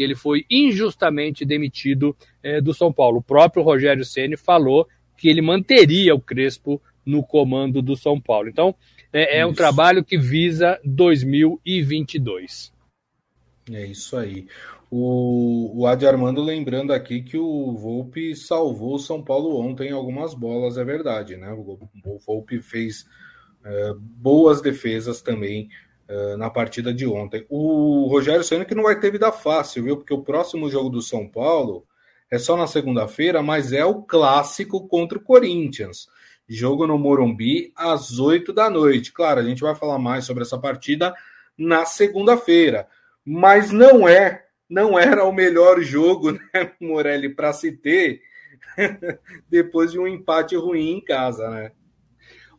que 0.00 0.04
ele 0.04 0.14
foi 0.14 0.46
injustamente 0.48 1.44
demitido 1.44 2.16
é, 2.42 2.58
do 2.58 2.72
São 2.72 2.90
Paulo. 2.90 3.18
O 3.18 3.22
próprio 3.22 3.62
Rogério 3.62 4.02
Ceni 4.02 4.34
falou 4.34 4.88
que 5.14 5.28
ele 5.28 5.42
manteria 5.42 6.14
o 6.14 6.20
Crespo 6.20 6.80
no 7.04 7.22
comando 7.22 7.82
do 7.82 7.94
São 7.94 8.18
Paulo. 8.18 8.48
Então, 8.48 8.74
é, 9.12 9.40
é 9.40 9.46
um 9.46 9.52
trabalho 9.52 10.02
que 10.02 10.16
visa 10.16 10.80
2022. 10.86 12.72
É 13.70 13.84
isso 13.84 14.16
aí. 14.16 14.46
O, 14.90 15.82
o 15.82 15.86
Adi 15.86 16.06
Armando 16.06 16.42
lembrando 16.42 16.94
aqui 16.94 17.20
que 17.20 17.36
o 17.36 17.76
Volpe 17.76 18.34
salvou 18.34 18.94
o 18.94 18.98
São 18.98 19.22
Paulo 19.22 19.60
ontem 19.60 19.90
algumas 19.92 20.32
bolas, 20.32 20.78
é 20.78 20.84
verdade, 20.84 21.36
né? 21.36 21.52
O, 21.52 21.78
o 22.06 22.18
Volpe 22.26 22.62
fez 22.62 23.04
é, 23.62 23.92
boas 23.98 24.62
defesas 24.62 25.20
também 25.20 25.68
é, 26.10 26.36
na 26.36 26.50
partida 26.50 26.92
de 26.92 27.06
ontem. 27.06 27.46
O 27.48 28.08
Rogério 28.08 28.42
Senna 28.42 28.64
que 28.64 28.74
não 28.74 28.82
vai 28.82 28.98
ter 28.98 29.12
vida 29.12 29.30
fácil, 29.30 29.84
viu? 29.84 29.96
Porque 29.96 30.12
o 30.12 30.24
próximo 30.24 30.68
jogo 30.68 30.90
do 30.90 31.00
São 31.00 31.28
Paulo 31.28 31.86
é 32.28 32.36
só 32.36 32.56
na 32.56 32.66
segunda-feira, 32.66 33.44
mas 33.44 33.72
é 33.72 33.84
o 33.84 34.02
clássico 34.02 34.88
contra 34.88 35.18
o 35.18 35.22
Corinthians. 35.22 36.08
Jogo 36.48 36.84
no 36.84 36.98
Morumbi 36.98 37.72
às 37.76 38.18
8 38.18 38.52
da 38.52 38.68
noite. 38.68 39.12
Claro, 39.12 39.38
a 39.38 39.44
gente 39.44 39.62
vai 39.62 39.76
falar 39.76 40.00
mais 40.00 40.24
sobre 40.24 40.42
essa 40.42 40.58
partida 40.58 41.14
na 41.56 41.84
segunda-feira, 41.84 42.88
mas 43.24 43.70
não 43.70 44.08
é, 44.08 44.46
não 44.68 44.98
era 44.98 45.24
o 45.24 45.32
melhor 45.32 45.80
jogo, 45.80 46.32
né, 46.52 46.72
Morelli, 46.80 47.28
para 47.28 47.52
se 47.52 47.70
ter 47.70 48.20
depois 49.48 49.92
de 49.92 49.98
um 50.00 50.08
empate 50.08 50.56
ruim 50.56 50.90
em 50.90 51.00
casa, 51.00 51.48
né? 51.50 51.70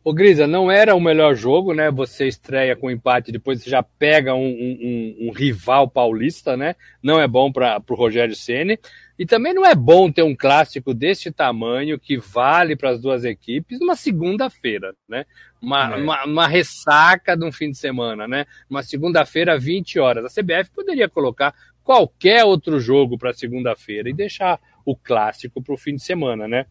Ô 0.04 0.12
Grisa, 0.12 0.48
não 0.48 0.68
era 0.68 0.96
o 0.96 1.00
melhor 1.00 1.34
jogo, 1.36 1.72
né? 1.72 1.88
Você 1.90 2.26
estreia 2.26 2.74
com 2.74 2.90
empate, 2.90 3.30
depois 3.30 3.62
você 3.62 3.70
já 3.70 3.84
pega 3.84 4.34
um, 4.34 4.48
um, 4.48 5.16
um 5.28 5.30
rival 5.30 5.88
paulista, 5.88 6.56
né? 6.56 6.74
Não 7.00 7.20
é 7.20 7.28
bom 7.28 7.52
para 7.52 7.80
o 7.88 7.94
Rogério 7.94 8.34
Ceni. 8.34 8.78
E 9.16 9.24
também 9.24 9.54
não 9.54 9.64
é 9.64 9.76
bom 9.76 10.10
ter 10.10 10.24
um 10.24 10.34
clássico 10.34 10.92
deste 10.92 11.30
tamanho 11.30 12.00
que 12.00 12.18
vale 12.18 12.74
para 12.74 12.90
as 12.90 13.00
duas 13.00 13.24
equipes 13.24 13.78
numa 13.78 13.94
segunda-feira, 13.94 14.92
né? 15.08 15.24
Uma, 15.60 15.94
é. 15.94 15.96
uma, 16.02 16.24
uma, 16.24 16.48
ressaca 16.48 17.36
de 17.36 17.44
um 17.44 17.52
fim 17.52 17.70
de 17.70 17.78
semana, 17.78 18.26
né? 18.26 18.46
Uma 18.68 18.82
segunda-feira, 18.82 19.56
20 19.56 20.00
horas. 20.00 20.24
A 20.24 20.42
CBF 20.42 20.70
poderia 20.74 21.08
colocar 21.08 21.54
qualquer 21.84 22.44
outro 22.44 22.80
jogo 22.80 23.16
para 23.16 23.32
segunda-feira 23.32 24.10
e 24.10 24.12
deixar 24.12 24.58
o 24.84 24.96
clássico 24.96 25.62
para 25.62 25.74
o 25.74 25.78
fim 25.78 25.94
de 25.94 26.02
semana, 26.02 26.48
né? 26.48 26.66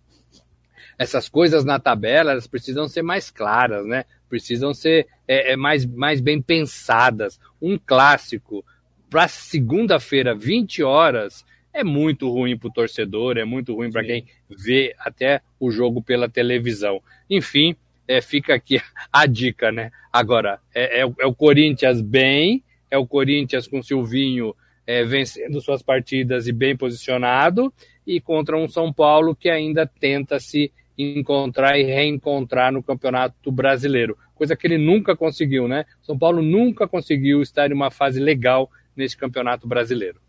Essas 1.01 1.27
coisas 1.27 1.65
na 1.65 1.79
tabela 1.79 2.31
elas 2.31 2.45
precisam 2.45 2.87
ser 2.87 3.01
mais 3.01 3.31
claras, 3.31 3.85
né? 3.87 4.05
Precisam 4.29 4.71
ser 4.71 5.07
é, 5.27 5.53
é 5.53 5.55
mais, 5.55 5.83
mais 5.83 6.21
bem 6.21 6.39
pensadas. 6.39 7.39
Um 7.59 7.75
clássico 7.77 8.63
para 9.09 9.27
segunda-feira, 9.27 10.35
20 10.35 10.83
horas, 10.83 11.43
é 11.73 11.83
muito 11.83 12.29
ruim 12.29 12.55
para 12.55 12.67
o 12.67 12.71
torcedor, 12.71 13.37
é 13.37 13.45
muito 13.45 13.73
ruim 13.73 13.91
para 13.91 14.03
quem 14.03 14.25
vê 14.47 14.93
até 14.99 15.41
o 15.59 15.71
jogo 15.71 16.03
pela 16.03 16.29
televisão. 16.29 17.01
Enfim, 17.27 17.75
é, 18.07 18.21
fica 18.21 18.53
aqui 18.53 18.79
a 19.11 19.25
dica, 19.25 19.71
né? 19.71 19.91
Agora, 20.13 20.59
é, 20.71 21.01
é, 21.01 21.11
é, 21.19 21.25
o 21.25 21.33
Corinthians 21.33 21.99
bem, 21.99 22.63
é 22.91 22.97
o 22.97 23.07
Corinthians 23.07 23.67
com 23.67 23.81
Silvinho 23.81 24.55
é, 24.85 25.03
vencendo 25.03 25.61
suas 25.61 25.81
partidas 25.81 26.47
e 26.47 26.51
bem 26.51 26.77
posicionado, 26.77 27.73
e 28.05 28.19
contra 28.19 28.55
um 28.55 28.67
São 28.67 28.91
Paulo 28.91 29.35
que 29.35 29.49
ainda 29.49 29.87
tenta 29.87 30.39
se 30.39 30.71
encontrar 31.01 31.77
e 31.77 31.83
reencontrar 31.83 32.71
no 32.71 32.83
Campeonato 32.83 33.51
Brasileiro, 33.51 34.17
coisa 34.35 34.55
que 34.55 34.67
ele 34.67 34.77
nunca 34.77 35.15
conseguiu, 35.15 35.67
né? 35.67 35.85
São 36.01 36.17
Paulo 36.17 36.41
nunca 36.41 36.87
conseguiu 36.87 37.41
estar 37.41 37.69
em 37.69 37.73
uma 37.73 37.91
fase 37.91 38.19
legal 38.19 38.69
nesse 38.95 39.15
Campeonato 39.15 39.67
Brasileiro. 39.67 40.19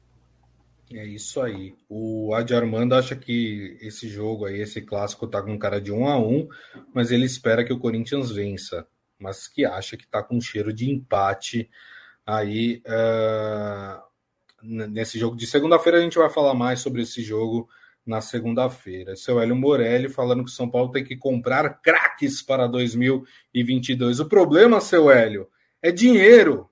É 0.95 1.07
isso 1.07 1.41
aí. 1.41 1.75
O 1.89 2.35
Adi 2.35 2.55
Armando 2.55 2.95
acha 2.95 3.17
que 3.17 3.79
esse 3.81 4.09
jogo 4.09 4.45
aí, 4.45 4.61
esse 4.61 4.83
clássico, 4.83 5.27
tá 5.27 5.43
com 5.43 5.59
cara 5.59 5.81
de 5.81 5.91
um 5.91 6.07
a 6.07 6.19
um, 6.19 6.49
mas 6.95 7.11
ele 7.11 7.25
espera 7.25 7.65
que 7.65 7.73
o 7.73 7.79
Corinthians 7.79 8.31
vença, 8.31 8.87
mas 9.19 9.49
que 9.49 9.65
acha 9.65 9.97
que 9.97 10.07
tá 10.07 10.23
com 10.23 10.41
cheiro 10.41 10.73
de 10.73 10.91
empate 10.91 11.71
aí 12.27 12.83
uh, 12.87 14.03
nesse 14.63 15.19
jogo 15.19 15.37
de 15.37 15.47
segunda-feira. 15.47 15.99
A 15.99 16.03
gente 16.03 16.19
vai 16.19 16.29
falar 16.29 16.55
mais 16.55 16.81
sobre 16.81 17.03
esse 17.03 17.23
jogo 17.23 17.69
na 18.07 18.21
segunda-feira. 18.21 19.15
Seu 19.17 19.41
Hélio 19.41 19.57
Morelli 19.57 20.09
falando 20.09 20.45
que 20.45 20.51
São 20.51 20.69
Paulo 20.69 20.91
tem 20.91 21.05
que 21.05 21.17
comprar 21.17 21.81
craques 21.81 22.43
para 22.43 22.67
2022. 22.67 24.21
O 24.21 24.29
problema, 24.29 24.81
seu 24.81 25.11
Hélio, 25.11 25.49
é 25.81 25.91
dinheiro. 25.91 26.69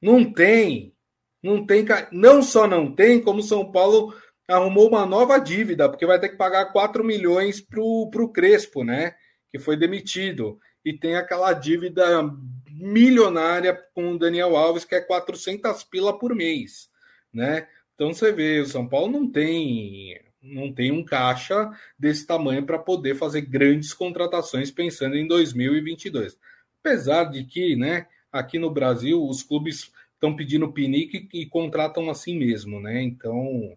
Não 0.00 0.24
tem. 0.32 0.94
Não 1.42 1.66
tem, 1.66 1.84
não 2.10 2.42
só 2.42 2.66
não 2.66 2.94
tem, 2.94 3.20
como 3.20 3.42
São 3.42 3.70
Paulo 3.70 4.14
arrumou 4.48 4.88
uma 4.88 5.04
nova 5.04 5.38
dívida, 5.38 5.88
porque 5.88 6.06
vai 6.06 6.18
ter 6.18 6.30
que 6.30 6.36
pagar 6.36 6.72
4 6.72 7.04
milhões 7.04 7.60
para 7.60 7.80
o 7.80 8.32
Crespo, 8.32 8.82
né? 8.82 9.14
Que 9.50 9.58
foi 9.58 9.76
demitido. 9.76 10.58
E 10.82 10.92
tem 10.92 11.16
aquela 11.16 11.52
dívida 11.52 12.22
milionária 12.70 13.78
com 13.94 14.12
o 14.12 14.18
Daniel 14.18 14.56
Alves, 14.56 14.84
que 14.84 14.94
é 14.94 15.00
400 15.00 15.84
pila 15.84 16.18
por 16.18 16.34
mês, 16.34 16.88
né? 17.32 17.66
Então 17.94 18.12
você 18.12 18.32
vê, 18.32 18.60
o 18.60 18.66
São 18.66 18.86
Paulo 18.88 19.12
não 19.12 19.30
tem 19.30 20.20
não 20.42 20.70
tem 20.70 20.92
um 20.92 21.02
caixa 21.02 21.70
desse 21.98 22.26
tamanho 22.26 22.66
para 22.66 22.78
poder 22.78 23.14
fazer 23.14 23.40
grandes 23.40 23.94
contratações 23.94 24.70
pensando 24.70 25.16
em 25.16 25.26
2022. 25.26 26.36
Apesar 26.80 27.24
de 27.24 27.44
que, 27.44 27.74
né, 27.74 28.06
aqui 28.30 28.58
no 28.58 28.70
Brasil 28.70 29.26
os 29.26 29.42
clubes 29.42 29.90
estão 30.12 30.36
pedindo 30.36 30.70
pinique 30.72 31.28
e 31.32 31.46
contratam 31.46 32.10
assim 32.10 32.38
mesmo, 32.38 32.78
né? 32.78 33.02
Então, 33.02 33.74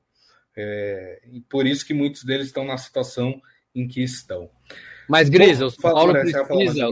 é, 0.55 1.21
por 1.49 1.65
isso 1.65 1.85
que 1.85 1.93
muitos 1.93 2.23
deles 2.23 2.47
estão 2.47 2.65
na 2.65 2.77
situação 2.77 3.41
em 3.73 3.87
que 3.87 4.01
estão. 4.01 4.49
Mas, 5.07 5.29
Grisa, 5.29 5.67
o 5.67 5.69
São 5.69 5.91
Paulo 5.91 6.13
precisa, 6.13 6.87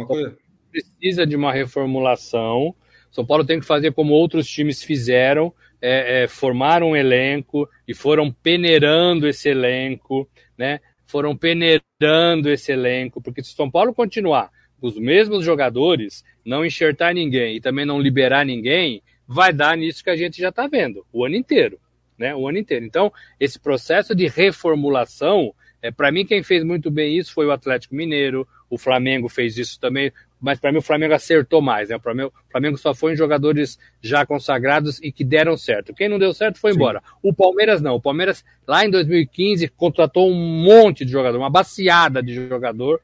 precisa 0.72 1.28
de 1.28 1.36
uma 1.36 1.52
reformulação. 1.52 2.76
São 3.12 3.26
Paulo 3.26 3.46
tem 3.46 3.60
que 3.60 3.66
fazer 3.66 3.94
como 3.94 4.14
outros 4.14 4.48
times 4.48 4.84
fizeram, 4.84 5.54
é, 5.82 6.24
é, 6.24 6.28
formaram 6.28 6.92
um 6.92 6.96
elenco 6.96 7.70
e 7.88 7.94
foram 7.94 8.32
peneirando 8.32 9.28
esse 9.28 9.50
elenco, 9.50 10.30
né? 10.58 10.80
Foram 11.06 11.36
peneirando 11.36 12.50
esse 12.50 12.72
elenco, 12.72 13.22
porque 13.22 13.44
se 13.44 13.54
o 13.54 13.56
São 13.56 13.70
Paulo 13.70 13.94
continuar 13.94 14.50
com 14.80 14.88
os 14.88 14.98
mesmos 14.98 15.44
jogadores, 15.44 16.24
não 16.44 16.66
enxertar 16.66 17.14
ninguém 17.14 17.56
e 17.56 17.62
também 17.62 17.86
não 17.86 18.00
liberar 18.00 18.46
ninguém, 18.46 19.02
vai 19.28 19.54
dar 19.54 19.78
nisso 19.78 20.04
que 20.04 20.10
a 20.10 20.16
gente 20.16 20.40
já 20.40 20.50
está 20.50 20.68
vendo 20.68 21.06
o 21.12 21.26
ano 21.26 21.36
inteiro, 21.36 21.80
né? 22.18 22.36
O 22.36 22.48
ano 22.48 22.58
inteiro. 22.58 22.86
Então, 22.86 23.12
esse 23.40 23.60
processo 23.60 24.16
de 24.16 24.28
reformulação, 24.28 25.54
é, 25.82 25.92
para 25.92 26.12
mim, 26.12 26.26
quem 26.26 26.44
fez 26.44 26.64
muito 26.64 26.90
bem 26.90 27.18
isso 27.18 27.34
foi 27.34 27.46
o 27.46 27.52
Atlético 27.52 27.96
Mineiro, 27.96 28.48
o 28.70 28.78
Flamengo 28.78 29.30
fez 29.30 29.58
isso 29.58 29.80
também, 29.80 30.12
mas 30.40 30.60
para 30.60 30.72
mim 30.72 30.80
o 30.80 30.82
Flamengo 30.82 31.14
acertou 31.14 31.62
mais, 31.62 31.90
né? 31.90 31.96
O 31.96 32.00
Flamengo, 32.00 32.34
o 32.48 32.52
Flamengo, 32.52 32.78
só 32.78 32.94
foi 32.94 33.14
em 33.14 33.16
jogadores 33.16 33.80
já 34.02 34.26
consagrados 34.26 35.02
e 35.02 35.12
que 35.12 35.24
deram 35.24 35.58
certo. 35.58 35.94
Quem 35.94 36.10
não 36.10 36.20
deu 36.20 36.34
certo 36.34 36.60
foi 36.60 36.72
Sim. 36.72 36.78
embora. 36.78 37.02
O 37.22 37.34
Palmeiras 37.34 37.82
não. 37.82 37.96
O 37.96 38.02
Palmeiras, 38.02 38.44
lá 38.68 38.86
em 38.86 38.90
2015, 38.90 39.68
contratou 39.70 40.30
um 40.30 40.36
monte 40.36 41.06
de 41.06 41.12
jogador, 41.12 41.38
uma 41.38 41.50
baciada 41.50 42.22
de 42.22 42.34
jogador 42.48 43.02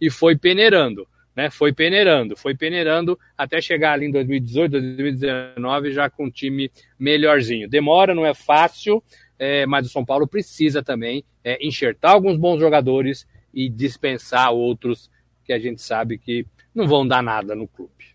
e 0.00 0.10
foi 0.10 0.36
peneirando. 0.36 1.06
Né, 1.36 1.48
foi 1.48 1.72
peneirando, 1.72 2.36
foi 2.36 2.56
peneirando 2.56 3.16
até 3.38 3.60
chegar 3.60 3.92
ali 3.92 4.06
em 4.06 4.10
2018, 4.10 4.72
2019 4.72 5.92
já 5.92 6.10
com 6.10 6.24
um 6.24 6.30
time 6.30 6.70
melhorzinho. 6.98 7.68
Demora, 7.68 8.14
não 8.16 8.26
é 8.26 8.34
fácil, 8.34 9.02
é, 9.38 9.64
mas 9.64 9.86
o 9.86 9.88
São 9.88 10.04
Paulo 10.04 10.26
precisa 10.26 10.82
também 10.82 11.24
é, 11.44 11.64
enxertar 11.64 12.12
alguns 12.12 12.36
bons 12.36 12.58
jogadores 12.58 13.26
e 13.54 13.68
dispensar 13.68 14.52
outros 14.52 15.08
que 15.50 15.54
a 15.54 15.58
gente 15.58 15.82
sabe 15.82 16.16
que 16.16 16.46
não 16.72 16.86
vão 16.86 17.06
dar 17.06 17.20
nada 17.20 17.56
no 17.56 17.66
clube. 17.66 18.14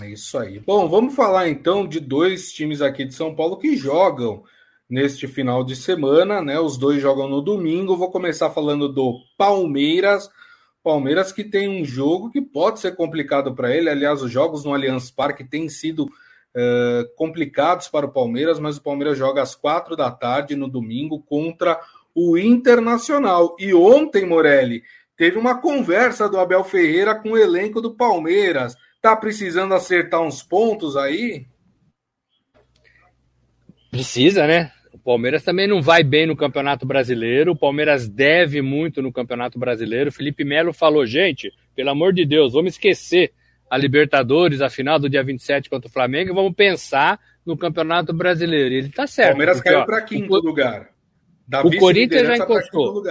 É 0.00 0.10
isso 0.10 0.36
aí. 0.36 0.58
Bom, 0.58 0.88
vamos 0.88 1.14
falar 1.14 1.48
então 1.48 1.86
de 1.86 2.00
dois 2.00 2.52
times 2.52 2.82
aqui 2.82 3.04
de 3.04 3.14
São 3.14 3.32
Paulo 3.32 3.56
que 3.56 3.76
jogam 3.76 4.42
neste 4.88 5.28
final 5.28 5.62
de 5.62 5.76
semana, 5.76 6.42
né? 6.42 6.58
Os 6.58 6.76
dois 6.76 7.00
jogam 7.00 7.28
no 7.28 7.40
domingo. 7.40 7.96
Vou 7.96 8.10
começar 8.10 8.50
falando 8.50 8.88
do 8.88 9.20
Palmeiras. 9.38 10.28
Palmeiras 10.82 11.30
que 11.30 11.44
tem 11.44 11.68
um 11.68 11.84
jogo 11.84 12.28
que 12.28 12.40
pode 12.40 12.80
ser 12.80 12.96
complicado 12.96 13.54
para 13.54 13.72
ele. 13.72 13.88
Aliás, 13.88 14.20
os 14.20 14.32
jogos 14.32 14.64
no 14.64 14.74
Allianz 14.74 15.12
Parque 15.12 15.44
têm 15.44 15.68
sido 15.68 16.06
uh, 16.06 17.14
complicados 17.14 17.86
para 17.86 18.06
o 18.06 18.12
Palmeiras, 18.12 18.58
mas 18.58 18.78
o 18.78 18.82
Palmeiras 18.82 19.16
joga 19.16 19.42
às 19.42 19.54
quatro 19.54 19.94
da 19.94 20.10
tarde 20.10 20.56
no 20.56 20.66
domingo 20.66 21.20
contra 21.20 21.80
o 22.12 22.36
Internacional. 22.36 23.54
E 23.60 23.72
ontem, 23.72 24.26
Morelli, 24.26 24.82
teve 25.20 25.36
uma 25.36 25.60
conversa 25.60 26.30
do 26.30 26.40
Abel 26.40 26.64
Ferreira 26.64 27.14
com 27.14 27.32
o 27.32 27.36
elenco 27.36 27.78
do 27.82 27.94
Palmeiras. 27.94 28.74
Tá 29.02 29.14
precisando 29.14 29.74
acertar 29.74 30.22
uns 30.22 30.42
pontos 30.42 30.96
aí? 30.96 31.44
Precisa, 33.90 34.46
né? 34.46 34.72
O 34.94 34.98
Palmeiras 34.98 35.44
também 35.44 35.68
não 35.68 35.82
vai 35.82 36.02
bem 36.02 36.26
no 36.26 36.34
Campeonato 36.34 36.86
Brasileiro. 36.86 37.52
O 37.52 37.56
Palmeiras 37.56 38.08
deve 38.08 38.62
muito 38.62 39.02
no 39.02 39.12
Campeonato 39.12 39.58
Brasileiro. 39.58 40.10
Felipe 40.10 40.42
Melo 40.42 40.72
falou: 40.72 41.04
gente, 41.04 41.52
pelo 41.76 41.90
amor 41.90 42.14
de 42.14 42.24
Deus, 42.24 42.54
vamos 42.54 42.72
esquecer 42.72 43.30
a 43.68 43.76
Libertadores, 43.76 44.62
a 44.62 44.70
final 44.70 44.98
do 44.98 45.10
dia 45.10 45.22
27 45.22 45.68
contra 45.68 45.86
o 45.86 45.92
Flamengo, 45.92 46.30
e 46.30 46.34
vamos 46.34 46.54
pensar 46.54 47.20
no 47.44 47.58
Campeonato 47.58 48.14
Brasileiro. 48.14 48.74
Ele 48.74 48.88
tá 48.88 49.06
certo. 49.06 49.28
O 49.28 49.32
Palmeiras 49.32 49.58
porque, 49.58 49.70
caiu 49.70 49.84
para 49.84 50.00
quinto 50.00 50.32
o, 50.32 50.40
lugar. 50.40 50.88
o 51.62 51.76
Corinthians 51.78 52.26
já 52.26 52.38
encostou. 52.38 53.02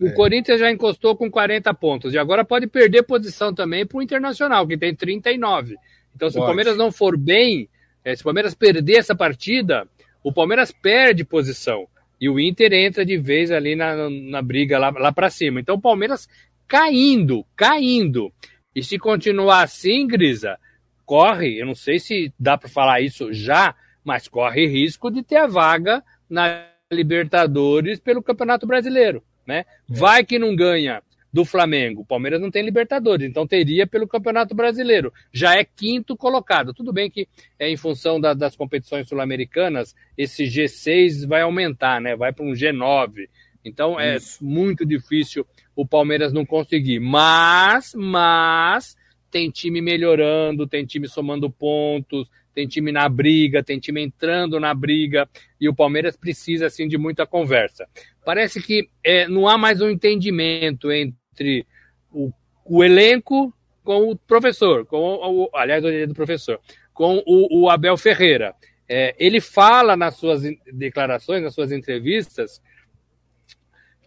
O 0.00 0.08
é. 0.08 0.12
Corinthians 0.12 0.58
já 0.58 0.70
encostou 0.70 1.16
com 1.16 1.30
40 1.30 1.72
pontos 1.74 2.14
e 2.14 2.18
agora 2.18 2.44
pode 2.44 2.66
perder 2.66 3.04
posição 3.04 3.54
também 3.54 3.86
para 3.86 3.98
o 3.98 4.02
Internacional, 4.02 4.66
que 4.66 4.76
tem 4.76 4.94
39. 4.94 5.76
Então, 6.14 6.28
se 6.28 6.34
pode. 6.34 6.44
o 6.44 6.46
Palmeiras 6.46 6.76
não 6.76 6.90
for 6.90 7.16
bem, 7.16 7.68
é, 8.04 8.14
se 8.14 8.22
o 8.22 8.24
Palmeiras 8.24 8.54
perder 8.54 8.98
essa 8.98 9.14
partida, 9.14 9.86
o 10.22 10.32
Palmeiras 10.32 10.72
perde 10.72 11.24
posição 11.24 11.86
e 12.20 12.28
o 12.28 12.40
Inter 12.40 12.72
entra 12.72 13.04
de 13.04 13.16
vez 13.16 13.50
ali 13.50 13.76
na, 13.76 14.08
na 14.08 14.42
briga 14.42 14.78
lá, 14.78 14.90
lá 14.90 15.12
para 15.12 15.30
cima. 15.30 15.60
Então, 15.60 15.76
o 15.76 15.80
Palmeiras 15.80 16.28
caindo, 16.66 17.44
caindo. 17.54 18.32
E 18.74 18.82
se 18.82 18.98
continuar 18.98 19.62
assim, 19.62 20.06
Grisa, 20.06 20.58
corre, 21.04 21.60
eu 21.60 21.66
não 21.66 21.74
sei 21.74 22.00
se 22.00 22.32
dá 22.38 22.58
para 22.58 22.68
falar 22.68 23.00
isso 23.00 23.32
já, 23.32 23.74
mas 24.02 24.26
corre 24.26 24.66
risco 24.66 25.10
de 25.10 25.22
ter 25.22 25.36
a 25.36 25.46
vaga 25.46 26.02
na 26.28 26.66
Libertadores 26.92 28.00
pelo 28.00 28.22
Campeonato 28.22 28.66
Brasileiro 28.66 29.22
né? 29.46 29.58
É. 29.58 29.64
Vai 29.88 30.24
que 30.24 30.38
não 30.38 30.54
ganha 30.54 31.02
do 31.34 31.44
Flamengo. 31.44 32.02
O 32.02 32.06
Palmeiras 32.06 32.40
não 32.40 32.48
tem 32.48 32.62
Libertadores, 32.62 33.28
então 33.28 33.44
teria 33.44 33.88
pelo 33.88 34.06
Campeonato 34.06 34.54
Brasileiro. 34.54 35.12
Já 35.32 35.56
é 35.58 35.64
quinto 35.64 36.16
colocado. 36.16 36.72
Tudo 36.72 36.92
bem 36.92 37.10
que 37.10 37.26
é 37.58 37.68
em 37.68 37.76
função 37.76 38.20
da, 38.20 38.34
das 38.34 38.54
competições 38.54 39.08
sul-americanas, 39.08 39.96
esse 40.16 40.44
G6 40.44 41.26
vai 41.26 41.42
aumentar, 41.42 42.00
né? 42.00 42.14
Vai 42.14 42.32
para 42.32 42.44
um 42.44 42.52
G9. 42.52 43.28
Então 43.64 43.98
é 43.98 44.16
Isso. 44.16 44.44
muito 44.44 44.86
difícil 44.86 45.44
o 45.74 45.84
Palmeiras 45.84 46.32
não 46.32 46.46
conseguir. 46.46 47.00
Mas, 47.00 47.94
mas 47.96 48.96
tem 49.28 49.50
time 49.50 49.80
melhorando, 49.80 50.68
tem 50.68 50.86
time 50.86 51.08
somando 51.08 51.50
pontos, 51.50 52.30
tem 52.54 52.66
time 52.68 52.92
na 52.92 53.08
briga, 53.08 53.62
tem 53.62 53.78
time 53.78 54.02
entrando 54.02 54.60
na 54.60 54.72
briga, 54.72 55.28
e 55.60 55.68
o 55.68 55.74
Palmeiras 55.74 56.16
precisa 56.16 56.66
assim 56.66 56.86
de 56.86 56.96
muita 56.96 57.26
conversa 57.26 57.88
parece 58.24 58.60
que 58.60 58.88
é, 59.04 59.28
não 59.28 59.46
há 59.46 59.58
mais 59.58 59.80
um 59.80 59.90
entendimento 59.90 60.90
entre 60.90 61.66
o, 62.10 62.32
o 62.64 62.82
elenco 62.82 63.54
com 63.84 64.10
o 64.10 64.16
professor, 64.16 64.86
com 64.86 64.96
o, 64.98 65.50
aliás, 65.54 65.84
o 65.84 66.06
do 66.06 66.14
professor, 66.14 66.58
com 66.92 67.22
o, 67.26 67.64
o 67.64 67.70
Abel 67.70 67.96
Ferreira. 67.96 68.54
É, 68.88 69.14
ele 69.18 69.40
fala 69.40 69.96
nas 69.96 70.16
suas 70.16 70.42
declarações, 70.72 71.42
nas 71.42 71.54
suas 71.54 71.70
entrevistas, 71.70 72.62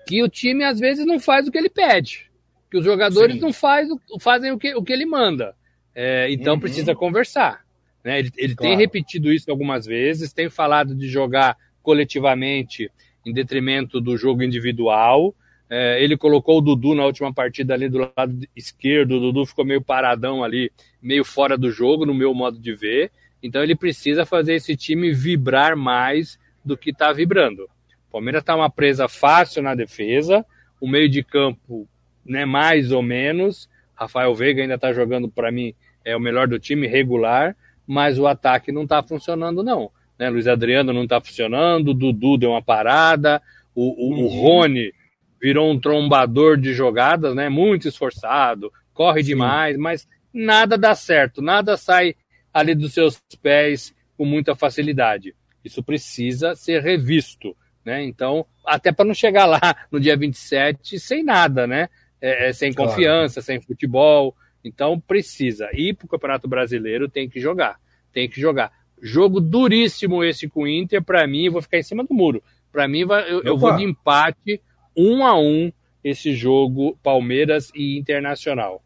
que 0.08 0.24
o 0.24 0.30
time 0.30 0.64
às 0.64 0.80
vezes 0.80 1.06
não 1.06 1.20
faz 1.20 1.48
o 1.48 1.52
que 1.52 1.58
ele 1.58 1.70
pede, 1.70 2.32
que 2.72 2.78
os 2.78 2.86
jogadores 2.86 3.36
Sim. 3.36 3.42
não 3.42 3.54
faz, 3.54 3.88
fazem 4.20 4.52
o 4.52 4.58
que, 4.58 4.74
o 4.76 4.84
que 4.84 4.94
ele 4.94 5.06
manda. 5.06 5.56
É, 5.94 6.32
então 6.32 6.56
uhum. 6.56 6.60
precisa 6.60 6.96
conversar. 6.96 7.66
Né? 8.08 8.20
Ele, 8.20 8.32
ele 8.38 8.56
claro. 8.56 8.72
tem 8.72 8.78
repetido 8.78 9.34
isso 9.34 9.52
algumas 9.52 9.86
vezes, 9.86 10.32
tem 10.32 10.50
falado 10.50 10.96
de 10.96 11.10
jogar 11.10 11.58
coletivamente 11.84 12.90
em 13.26 13.34
detrimento 13.34 14.00
do 14.00 14.16
jogo 14.16 14.42
individual. 14.42 15.36
É, 15.70 16.02
ele 16.02 16.16
colocou 16.16 16.60
o 16.60 16.62
Dudu 16.62 16.96
na 16.96 17.06
última 17.06 17.34
partida 17.34 17.74
ali 17.74 17.90
do 17.90 18.10
lado 18.16 18.48
esquerdo, 18.56 19.18
o 19.18 19.20
Dudu 19.20 19.46
ficou 19.46 19.66
meio 19.66 19.82
paradão 19.82 20.42
ali, 20.42 20.72
meio 21.02 21.26
fora 21.26 21.58
do 21.58 21.70
jogo, 21.70 22.06
no 22.06 22.14
meu 22.14 22.34
modo 22.34 22.58
de 22.58 22.74
ver. 22.74 23.12
Então 23.44 23.62
ele 23.62 23.76
precisa 23.76 24.26
fazer 24.26 24.54
esse 24.54 24.78
time 24.78 25.12
vibrar 25.12 25.76
mais 25.76 26.40
do 26.64 26.78
que 26.78 26.92
está 26.92 27.12
vibrando. 27.12 27.64
O 28.08 28.12
Palmeiras 28.14 28.42
está 28.42 28.56
uma 28.56 28.70
presa 28.70 29.10
fácil 29.10 29.62
na 29.62 29.76
defesa, 29.76 30.46
o 30.80 30.88
meio 30.88 31.10
de 31.10 31.22
campo, 31.22 31.86
né, 32.26 32.46
mais 32.46 32.90
ou 32.90 33.02
menos. 33.02 33.70
Rafael 33.94 34.34
Veiga 34.34 34.62
ainda 34.62 34.76
está 34.76 34.94
jogando 34.94 35.28
para 35.28 35.52
mim 35.52 35.76
é 36.06 36.16
o 36.16 36.22
melhor 36.22 36.48
do 36.48 36.58
time 36.58 36.88
regular, 36.88 37.54
mas 37.88 38.20
o 38.20 38.28
ataque 38.28 38.72
não 38.72 38.84
está 38.84 39.02
funcionando 39.02 39.64
não. 39.64 39.90
Né? 40.20 40.30
Luiz 40.30 40.48
Adriano 40.48 40.92
não 40.92 41.04
está 41.04 41.22
funcionando, 41.22 41.90
o 41.90 41.94
Dudu 41.94 42.38
deu 42.38 42.52
uma 42.52 42.62
parada, 42.62 43.42
o, 43.74 43.84
o, 43.84 44.14
uhum. 44.14 44.26
o, 44.26 44.28
Rony 44.28 44.94
virou 45.42 45.72
um 45.72 45.80
trombador 45.80 46.58
de 46.58 46.74
jogadas, 46.74 47.36
né? 47.36 47.48
Muito 47.48 47.88
esforçado, 47.88 48.72
corre 48.94 49.22
Sim. 49.22 49.28
demais, 49.28 49.78
mas 49.78 50.08
nada 50.34 50.78
dá 50.78 50.96
certo, 50.96 51.42
nada 51.42 51.78
sai 51.78 52.16
ali 52.54 52.74
dos 52.74 52.94
seus 52.94 53.22
pés 53.42 53.94
com 54.18 54.26
muita 54.26 54.56
facilidade. 54.56 55.36
Isso 55.64 55.84
precisa 55.84 56.56
ser 56.56 56.82
revisto, 56.82 57.56
né? 57.86 58.04
Então, 58.04 58.46
até 58.66 58.92
para 58.92 59.06
não 59.06 59.14
chegar 59.14 59.46
lá 59.46 59.60
no 59.92 60.00
dia 60.00 60.18
27 60.18 61.00
sem 61.00 61.24
nada, 61.24 61.68
né? 61.68 61.88
É, 62.20 62.50
é, 62.50 62.54
sem 62.54 62.74
claro. 62.74 62.90
confiança, 62.90 63.42
sem 63.42 63.62
futebol. 63.62 64.36
Então, 64.68 65.00
precisa. 65.00 65.70
Ir 65.74 65.96
para 65.96 66.06
o 66.06 66.10
Campeonato 66.10 66.48
Brasileiro 66.48 67.10
tem 67.10 67.30
que 67.30 67.40
jogar. 67.40 67.80
Tem 68.12 68.30
que 68.30 68.40
jogar. 68.40 68.72
Jogo 69.02 69.40
duríssimo 69.40 70.24
esse 70.24 70.48
com 70.48 70.64
o 70.64 70.68
Inter. 70.68 71.04
Para 71.04 71.26
mim, 71.28 71.50
vou 71.50 71.62
ficar 71.62 71.78
em 71.78 71.84
cima 71.84 72.04
do 72.04 72.14
muro. 72.14 72.44
Para 72.72 72.88
mim, 72.88 73.02
eu, 73.02 73.42
eu, 73.44 73.58
vou 73.58 73.76
de 73.76 73.84
empate, 73.84 74.62
um 74.96 75.26
a 75.26 75.40
um, 75.40 75.72
esse 76.04 76.34
jogo 76.34 76.98
Palmeiras 77.02 77.72
e 77.74 77.98
Internacional. 77.98 78.84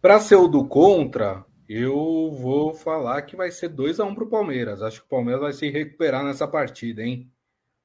Para 0.00 0.20
ser 0.20 0.36
o 0.36 0.46
do 0.46 0.64
contra, 0.66 1.44
eu 1.68 2.30
vou 2.30 2.72
falar 2.72 3.22
que 3.22 3.34
vai 3.34 3.50
ser 3.50 3.68
2 3.68 3.98
a 3.98 4.04
1 4.04 4.08
um 4.08 4.14
para 4.14 4.24
o 4.24 4.30
Palmeiras. 4.30 4.82
Acho 4.82 5.00
que 5.00 5.06
o 5.06 5.10
Palmeiras 5.10 5.42
vai 5.42 5.52
se 5.52 5.68
recuperar 5.68 6.24
nessa 6.24 6.46
partida, 6.46 7.02
hein? 7.02 7.28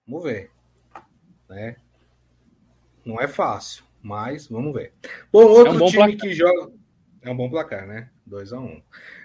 Vamos 0.08 0.24
ver. 0.24 0.52
Né? 1.50 1.76
Não 3.04 3.20
é 3.20 3.28
fácil, 3.28 3.84
mas 4.02 4.48
vamos 4.48 4.74
ver. 4.74 4.94
Bom, 5.32 5.44
outro 5.44 5.74
é 5.74 5.84
um 5.84 5.86
time 5.88 5.98
placar. 5.98 6.18
que 6.18 6.34
joga. 6.34 6.72
É 7.22 7.30
um 7.30 7.36
bom 7.36 7.50
placar, 7.50 7.86
né? 7.88 8.10
2 8.26 8.52
a 8.52 8.60
1 8.60 8.64
um. 8.64 8.82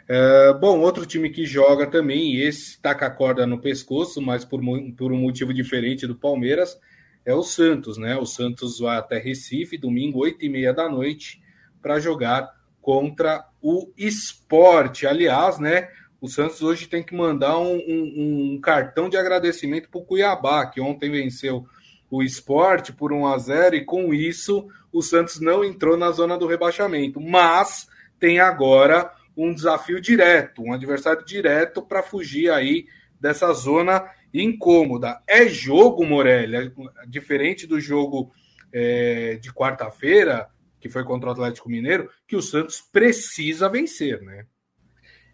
É, 0.08 0.52
bom, 0.54 0.80
outro 0.80 1.06
time 1.06 1.30
que 1.30 1.46
joga 1.46 1.86
também, 1.86 2.34
e 2.34 2.42
esse 2.42 2.80
taca 2.80 3.06
a 3.06 3.10
corda 3.10 3.46
no 3.46 3.60
pescoço, 3.60 4.20
mas 4.20 4.44
por, 4.44 4.60
por 4.96 5.12
um 5.12 5.16
motivo 5.16 5.54
diferente 5.54 6.06
do 6.06 6.14
Palmeiras, 6.14 6.78
é 7.24 7.34
o 7.34 7.42
Santos, 7.42 7.96
né? 7.96 8.16
O 8.16 8.26
Santos 8.26 8.78
vai 8.78 8.98
até 8.98 9.18
Recife, 9.18 9.78
domingo, 9.78 10.20
8 10.20 10.44
e 10.44 10.48
meia 10.48 10.72
da 10.72 10.88
noite, 10.88 11.42
para 11.80 11.98
jogar 11.98 12.54
contra 12.82 13.46
o 13.62 13.90
esporte. 13.96 15.06
Aliás, 15.06 15.58
né? 15.58 15.88
O 16.20 16.28
Santos 16.28 16.62
hoje 16.62 16.86
tem 16.86 17.02
que 17.02 17.14
mandar 17.14 17.58
um, 17.58 17.76
um, 17.76 18.54
um 18.54 18.60
cartão 18.60 19.08
de 19.08 19.16
agradecimento 19.16 19.88
para 19.88 20.00
o 20.00 20.04
Cuiabá, 20.04 20.66
que 20.66 20.80
ontem 20.80 21.10
venceu 21.10 21.66
o 22.10 22.22
esporte 22.22 22.92
por 22.92 23.12
1 23.12 23.26
a 23.26 23.38
0 23.38 23.76
e 23.76 23.84
com 23.84 24.14
isso 24.14 24.68
o 24.92 25.02
Santos 25.02 25.40
não 25.40 25.64
entrou 25.64 25.96
na 25.96 26.10
zona 26.10 26.38
do 26.38 26.46
rebaixamento, 26.46 27.20
mas 27.20 27.88
tem 28.18 28.40
agora 28.40 29.12
um 29.36 29.52
desafio 29.52 30.00
direto, 30.00 30.62
um 30.62 30.72
adversário 30.72 31.24
direto 31.24 31.82
para 31.82 32.02
fugir 32.02 32.50
aí 32.50 32.86
dessa 33.20 33.52
zona 33.52 34.08
incômoda. 34.32 35.20
É 35.26 35.46
jogo, 35.46 36.04
Morelli, 36.04 36.56
é 36.56 36.70
diferente 37.06 37.66
do 37.66 37.80
jogo 37.80 38.32
é, 38.72 39.36
de 39.36 39.52
quarta-feira, 39.52 40.48
que 40.80 40.88
foi 40.88 41.04
contra 41.04 41.28
o 41.28 41.32
Atlético 41.32 41.68
Mineiro, 41.68 42.10
que 42.26 42.36
o 42.36 42.42
Santos 42.42 42.80
precisa 42.80 43.68
vencer, 43.68 44.22
né? 44.22 44.46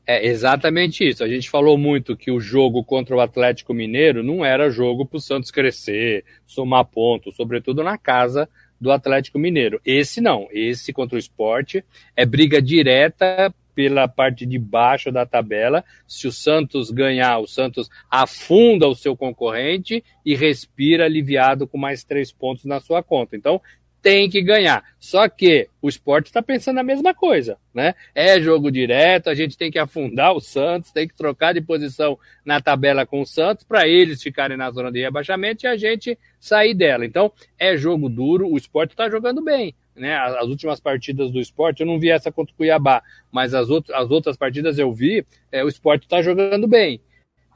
É 0.06 0.26
exatamente 0.26 1.08
isso. 1.08 1.22
A 1.22 1.28
gente 1.28 1.48
falou 1.48 1.78
muito 1.78 2.16
que 2.16 2.30
o 2.30 2.40
jogo 2.40 2.82
contra 2.82 3.14
o 3.14 3.20
Atlético 3.20 3.72
Mineiro 3.72 4.22
não 4.22 4.44
era 4.44 4.70
jogo 4.70 5.06
para 5.06 5.16
o 5.16 5.20
Santos 5.20 5.50
crescer, 5.50 6.24
somar 6.44 6.84
pontos, 6.84 7.36
sobretudo 7.36 7.84
na 7.84 7.96
casa 7.96 8.48
do 8.80 8.90
Atlético 8.90 9.38
Mineiro. 9.38 9.80
Esse 9.84 10.20
não, 10.20 10.48
esse 10.50 10.92
contra 10.92 11.14
o 11.14 11.18
esporte 11.18 11.84
é 12.16 12.26
briga 12.26 12.60
direta 12.60 13.54
pela 13.74 14.08
parte 14.08 14.44
de 14.44 14.58
baixo 14.58 15.10
da 15.10 15.24
tabela. 15.24 15.84
Se 16.06 16.26
o 16.26 16.32
Santos 16.32 16.90
ganhar, 16.90 17.38
o 17.38 17.46
Santos 17.46 17.88
afunda 18.10 18.88
o 18.88 18.94
seu 18.94 19.16
concorrente 19.16 20.04
e 20.26 20.34
respira 20.34 21.04
aliviado 21.04 21.66
com 21.66 21.78
mais 21.78 22.04
três 22.04 22.32
pontos 22.32 22.64
na 22.64 22.80
sua 22.80 23.02
conta. 23.02 23.36
Então, 23.36 23.60
tem 24.02 24.28
que 24.28 24.42
ganhar. 24.42 24.84
Só 24.98 25.28
que 25.28 25.68
o 25.80 25.88
esporte 25.88 26.26
está 26.26 26.42
pensando 26.42 26.78
a 26.78 26.82
mesma 26.82 27.14
coisa, 27.14 27.56
né? 27.72 27.94
É 28.14 28.40
jogo 28.40 28.70
direto, 28.70 29.30
a 29.30 29.34
gente 29.34 29.56
tem 29.56 29.70
que 29.70 29.78
afundar 29.78 30.34
o 30.34 30.40
Santos, 30.40 30.90
tem 30.90 31.06
que 31.06 31.14
trocar 31.14 31.54
de 31.54 31.60
posição 31.60 32.18
na 32.44 32.60
tabela 32.60 33.06
com 33.06 33.20
o 33.20 33.26
Santos 33.26 33.64
para 33.64 33.86
eles 33.86 34.22
ficarem 34.22 34.56
na 34.56 34.70
zona 34.70 34.90
de 34.90 35.00
rebaixamento 35.00 35.64
e 35.64 35.68
a 35.68 35.76
gente 35.76 36.18
sair 36.40 36.74
dela. 36.74 37.06
Então, 37.06 37.32
é 37.58 37.76
jogo 37.76 38.08
duro, 38.08 38.48
o 38.48 38.56
esporte 38.56 38.90
está 38.90 39.08
jogando 39.08 39.42
bem. 39.42 39.74
Né, 39.94 40.16
as 40.16 40.48
últimas 40.48 40.80
partidas 40.80 41.30
do 41.30 41.38
esporte, 41.38 41.80
eu 41.80 41.86
não 41.86 42.00
vi 42.00 42.08
essa 42.08 42.32
contra 42.32 42.54
o 42.54 42.56
Cuiabá, 42.56 43.02
mas 43.30 43.52
as, 43.52 43.68
outras, 43.68 43.94
as 43.94 44.10
outras 44.10 44.38
partidas 44.38 44.78
eu 44.78 44.90
vi, 44.90 45.22
é, 45.52 45.62
o 45.62 45.68
esporte 45.68 46.04
está 46.04 46.22
jogando 46.22 46.66
bem 46.66 46.98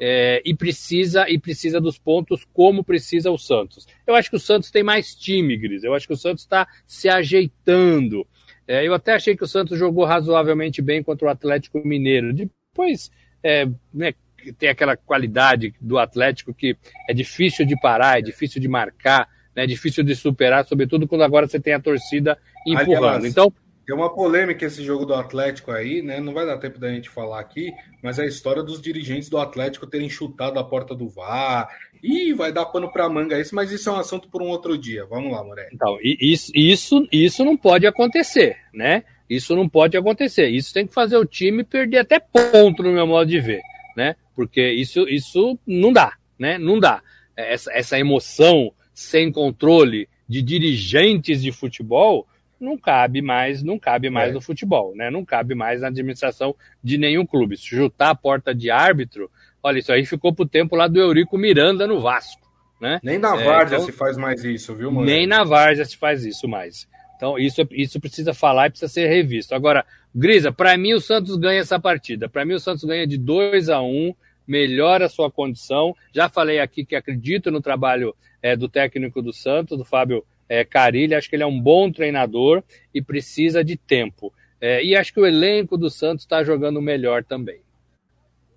é, 0.00 0.42
e 0.44 0.54
precisa 0.54 1.28
e 1.28 1.38
precisa 1.38 1.80
dos 1.80 1.98
pontos 1.98 2.46
como 2.52 2.85
precisa 2.85 3.30
o 3.30 3.38
Santos. 3.38 3.87
Eu 4.06 4.14
acho 4.14 4.30
que 4.30 4.37
o 4.37 4.40
Santos 4.40 4.70
tem 4.70 4.82
mais 4.82 5.14
time, 5.14 5.56
Gris. 5.56 5.85
Eu 5.85 5.94
acho 5.94 6.06
que 6.06 6.12
o 6.12 6.16
Santos 6.16 6.42
está 6.44 6.66
se 6.87 7.09
ajeitando. 7.09 8.26
É, 8.68 8.87
eu 8.87 8.94
até 8.94 9.14
achei 9.14 9.37
que 9.37 9.44
o 9.44 9.48
Santos 9.48 9.78
jogou 9.78 10.04
razoavelmente 10.04 10.82
bem 10.82 11.02
contra 11.02 11.26
o 11.26 11.30
Atlético 11.30 11.87
Mineiro. 11.87 12.32
Depois 12.32 13.11
é, 13.42 13.66
né, 13.92 14.12
tem 14.59 14.68
aquela 14.68 14.96
qualidade 14.96 15.74
do 15.80 15.98
Atlético 15.98 16.52
que 16.52 16.76
é 17.09 17.14
difícil 17.14 17.64
de 17.64 17.78
parar, 17.80 18.18
é 18.18 18.22
difícil 18.22 18.61
de 18.61 18.68
marcar, 18.68 19.28
né, 19.54 19.64
é 19.64 19.66
difícil 19.66 20.02
de 20.04 20.14
superar, 20.14 20.66
sobretudo 20.66 21.06
quando 21.06 21.22
agora 21.22 21.46
você 21.46 21.61
tem 21.61 21.72
a 21.72 21.80
torcida 21.80 22.37
empurrando. 22.66 23.06
Aliás, 23.06 23.24
então 23.24 23.52
tem 23.87 23.94
uma 23.94 24.12
polêmica 24.12 24.66
esse 24.66 24.83
jogo 24.83 25.07
do 25.07 25.14
Atlético 25.14 25.70
aí, 25.70 26.03
né? 26.03 26.18
Não 26.18 26.35
vai 26.35 26.44
dar 26.44 26.59
tempo 26.59 26.77
da 26.81 26.92
gente 26.92 27.09
falar 27.09 27.38
aqui, 27.38 27.72
mas 28.03 28.18
é 28.18 28.22
a 28.22 28.27
história 28.27 28.61
dos 28.61 28.83
dirigentes 28.83 29.29
do 29.29 29.38
Atlético 29.38 29.87
terem 29.87 30.11
chutado 30.11 30.59
a 30.59 30.64
porta 30.64 30.92
do 30.92 31.09
VAR. 31.09 31.68
E 32.03 32.33
vai 32.33 32.53
dar 32.53 32.66
pano 32.66 32.90
para 32.90 33.09
manga 33.09 33.38
isso, 33.40 33.55
mas 33.55 33.70
isso 33.70 33.88
é 33.88 33.92
um 33.92 33.96
assunto 33.96 34.29
por 34.29 34.42
um 34.42 34.49
outro 34.49 34.77
dia. 34.77 35.07
Vamos 35.07 35.31
lá, 35.31 35.44
Morelli. 35.44 35.70
Então, 35.72 35.96
isso, 36.03 36.51
isso, 36.53 37.09
isso 37.12 37.44
não 37.44 37.57
pode 37.57 37.87
acontecer, 37.87 38.57
né? 38.75 39.05
Isso 39.31 39.55
não 39.55 39.68
pode 39.68 39.96
acontecer. 39.96 40.49
Isso 40.49 40.75
tem 40.75 40.85
que 40.85 40.92
fazer 40.92 41.16
o 41.16 41.25
time 41.25 41.62
perder 41.62 41.99
até 41.99 42.18
ponto 42.18 42.83
no 42.83 42.92
meu 42.92 43.07
modo 43.07 43.31
de 43.31 43.40
ver, 43.40 43.61
né? 43.96 44.16
Porque 44.35 44.68
isso, 44.68 45.09
isso 45.09 45.57
não 45.64 45.92
dá, 45.92 46.12
né? 46.37 46.59
Não 46.59 46.81
dá. 46.81 47.01
Essa, 47.37 47.72
essa 47.72 47.99
emoção 47.99 48.72
sem 48.92 49.31
controle 49.31 50.09
de 50.29 50.42
dirigentes 50.42 51.40
de 51.40 51.53
futebol 51.53 52.27
não 52.61 52.77
cabe 52.77 53.21
mais, 53.23 53.62
não 53.62 53.79
cabe 53.79 54.11
mais 54.11 54.31
é. 54.31 54.33
no 54.33 54.40
futebol, 54.40 54.95
né? 54.95 55.11
Não 55.11 55.25
cabe 55.25 55.55
mais 55.55 55.81
na 55.81 55.88
administração 55.88 56.55
de 56.83 56.99
nenhum 56.99 57.27
clube. 57.27 57.57
Chutar 57.57 58.11
a 58.11 58.14
porta 58.14 58.55
de 58.55 58.71
árbitro, 58.71 59.31
olha, 59.62 59.79
isso 59.79 59.92
aí 59.92 60.05
ficou 60.05 60.35
pro 60.35 60.47
tempo 60.47 60.77
lá 60.77 60.88
do 60.88 60.99
Eurico 60.99 61.37
Miranda 61.37 61.87
no 61.87 62.01
Vasco, 62.01 62.47
né? 62.81 62.99
Nem 63.03 63.19
na 63.19 63.40
é, 63.40 63.45
Várzea 63.45 63.77
então, 63.77 63.87
se 63.87 63.92
faz 63.92 64.16
mais 64.16 64.42
isso, 64.45 64.75
viu, 64.75 64.90
mano? 64.90 65.07
Nem 65.07 65.27
na 65.27 65.45
Várzea 65.45 65.85
se 65.85 65.97
faz 65.97 66.25
isso 66.25 66.49
mais. 66.49 66.88
Então, 67.16 67.38
isso, 67.38 67.66
isso 67.71 67.99
precisa 67.99 68.35
falar 68.35 68.66
e 68.66 68.71
precisa 68.71 68.92
ser 68.92 69.07
revisto. 69.09 69.55
Agora, 69.55 69.85
Grisa, 70.14 70.53
para 70.53 70.77
mim 70.77 70.95
o 70.95 71.01
Santos 71.01 71.37
ganha 71.37 71.61
essa 71.61 71.79
partida. 71.79 72.29
Para 72.29 72.45
mim 72.45 72.55
o 72.55 72.61
Santos 72.61 72.85
ganha 72.85 73.07
de 73.07 73.19
2 73.19 73.69
a 73.71 73.81
1 73.81 73.87
um, 73.87 74.14
melhora 74.47 75.07
a 75.07 75.09
sua 75.09 75.31
condição. 75.31 75.95
Já 76.12 76.29
falei 76.29 76.59
aqui 76.59 76.85
que 76.85 76.95
acredito 76.95 77.51
no 77.51 77.61
trabalho 77.61 78.14
é, 78.42 78.55
do 78.55 78.69
técnico 78.69 79.21
do 79.21 79.33
Santos, 79.33 79.77
do 79.77 79.85
Fábio 79.85 80.25
é, 80.48 80.64
Carilli, 80.64 81.14
acho 81.14 81.28
que 81.28 81.37
ele 81.37 81.42
é 81.42 81.46
um 81.46 81.61
bom 81.61 81.90
treinador 81.90 82.62
e 82.94 83.02
precisa 83.02 83.64
de 83.64 83.76
tempo. 83.76 84.32
É, 84.61 84.82
e 84.82 84.96
acho 84.96 85.12
que 85.12 85.20
o 85.20 85.26
elenco 85.26 85.76
do 85.76 85.90
Santos 85.90 86.24
está 86.24 86.42
jogando 86.42 86.80
melhor 86.80 87.24
também. 87.24 87.61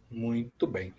Muito 0.10 0.66
bem. 0.66 0.94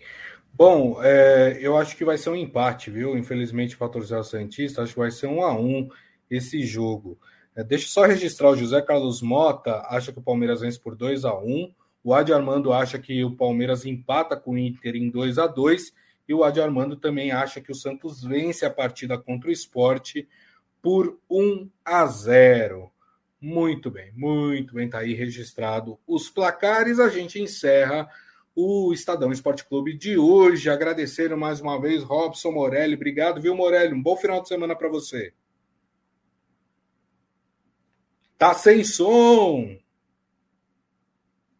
Bom, 0.53 1.01
é, 1.01 1.57
eu 1.61 1.77
acho 1.77 1.95
que 1.95 2.05
vai 2.05 2.17
ser 2.17 2.29
um 2.29 2.35
empate, 2.35 2.91
viu? 2.91 3.17
Infelizmente, 3.17 3.77
para 3.77 3.89
torcida 3.89 4.23
Santista, 4.23 4.83
acho 4.83 4.93
que 4.93 4.99
vai 4.99 5.11
ser 5.11 5.27
um 5.27 5.41
a 5.41 5.57
um 5.57 5.89
esse 6.29 6.61
jogo. 6.63 7.17
É, 7.55 7.63
deixa 7.63 7.85
eu 7.85 7.89
só 7.89 8.05
registrar: 8.05 8.49
o 8.49 8.55
José 8.55 8.81
Carlos 8.81 9.21
Mota 9.21 9.81
acha 9.89 10.11
que 10.11 10.19
o 10.19 10.23
Palmeiras 10.23 10.61
vence 10.61 10.79
por 10.79 10.95
2 10.95 11.25
a 11.25 11.37
1 11.37 11.73
o 12.03 12.13
Adi 12.13 12.33
Armando 12.33 12.73
acha 12.73 12.97
que 12.97 13.23
o 13.23 13.35
Palmeiras 13.35 13.85
empata 13.85 14.35
com 14.35 14.51
o 14.51 14.57
Inter 14.57 14.95
em 14.95 15.09
2 15.09 15.37
a 15.37 15.45
2 15.45 15.93
e 16.27 16.33
o 16.33 16.43
Adi 16.43 16.59
Armando 16.59 16.95
também 16.95 17.31
acha 17.31 17.61
que 17.61 17.71
o 17.71 17.75
Santos 17.75 18.23
vence 18.23 18.65
a 18.65 18.71
partida 18.71 19.17
contra 19.17 19.49
o 19.49 19.51
esporte 19.51 20.27
por 20.81 21.19
1 21.29 21.69
a 21.85 22.05
0. 22.05 22.91
Muito 23.39 23.89
bem, 23.89 24.11
muito 24.15 24.75
bem, 24.75 24.89
tá 24.89 24.99
aí 24.99 25.13
registrado 25.13 25.99
os 26.05 26.29
placares. 26.29 26.99
A 26.99 27.09
gente 27.09 27.41
encerra 27.41 28.07
o 28.55 28.91
Estadão 28.93 29.31
Esporte 29.31 29.65
Clube 29.65 29.97
de 29.97 30.17
hoje. 30.17 30.69
Agradecer 30.69 31.35
mais 31.35 31.61
uma 31.61 31.79
vez 31.79 32.03
Robson 32.03 32.51
Morelli. 32.51 32.95
Obrigado, 32.95 33.41
viu, 33.41 33.55
Morelli? 33.55 33.93
Um 33.93 34.01
bom 34.01 34.15
final 34.15 34.41
de 34.41 34.47
semana 34.47 34.75
para 34.75 34.89
você. 34.89 35.33
Tá 38.37 38.53
sem 38.53 38.83
som. 38.83 39.77